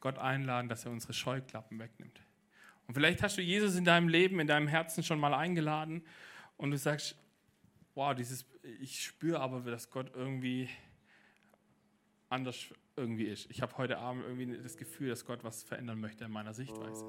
Gott 0.00 0.18
einladen, 0.18 0.68
dass 0.68 0.84
er 0.84 0.92
unsere 0.92 1.12
Scheuklappen 1.12 1.78
wegnimmt. 1.78 2.20
Und 2.86 2.94
vielleicht 2.94 3.22
hast 3.22 3.38
du 3.38 3.42
Jesus 3.42 3.76
in 3.76 3.84
deinem 3.84 4.08
Leben, 4.08 4.40
in 4.40 4.46
deinem 4.46 4.66
Herzen 4.66 5.02
schon 5.02 5.20
mal 5.20 5.34
eingeladen 5.34 6.02
und 6.56 6.72
du 6.72 6.76
sagst, 6.76 7.16
wow, 7.94 8.14
dieses, 8.14 8.46
ich 8.80 9.04
spüre 9.04 9.40
aber, 9.40 9.60
dass 9.60 9.90
Gott 9.90 10.10
irgendwie 10.14 10.68
anders 12.28 12.66
irgendwie 12.96 13.24
ist. 13.24 13.50
Ich 13.50 13.62
habe 13.62 13.76
heute 13.78 13.98
Abend 13.98 14.24
irgendwie 14.24 14.58
das 14.62 14.76
Gefühl, 14.76 15.08
dass 15.08 15.24
Gott 15.24 15.44
was 15.44 15.62
verändern 15.62 16.00
möchte 16.00 16.24
in 16.24 16.30
meiner 16.30 16.54
Sichtweise. 16.54 17.04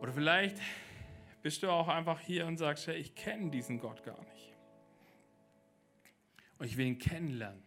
Oder 0.00 0.12
vielleicht 0.12 0.58
bist 1.42 1.62
du 1.62 1.70
auch 1.70 1.88
einfach 1.88 2.20
hier 2.20 2.46
und 2.46 2.56
sagst, 2.56 2.86
hey, 2.86 2.96
ich 2.96 3.14
kenne 3.14 3.50
diesen 3.50 3.78
Gott 3.78 4.02
gar 4.04 4.20
nicht. 4.24 4.52
Und 6.58 6.66
ich 6.66 6.76
will 6.76 6.86
ihn 6.86 6.98
kennenlernen. 6.98 7.62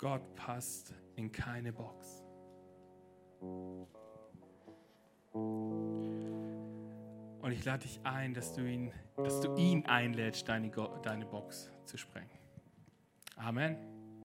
Gott 0.00 0.34
passt 0.34 0.94
in 1.16 1.30
keine 1.30 1.74
Box. 1.74 2.24
Und 7.42 7.52
ich 7.52 7.62
lade 7.66 7.82
dich 7.82 8.00
ein, 8.02 8.32
dass 8.32 8.54
du 8.54 8.62
ihn, 8.62 8.92
dass 9.18 9.42
du 9.42 9.54
ihn 9.56 9.84
einlädst, 9.84 10.48
deine, 10.48 10.70
deine 11.02 11.26
Box 11.26 11.70
zu 11.84 11.98
sprengen. 11.98 12.30
Amen. 13.36 13.99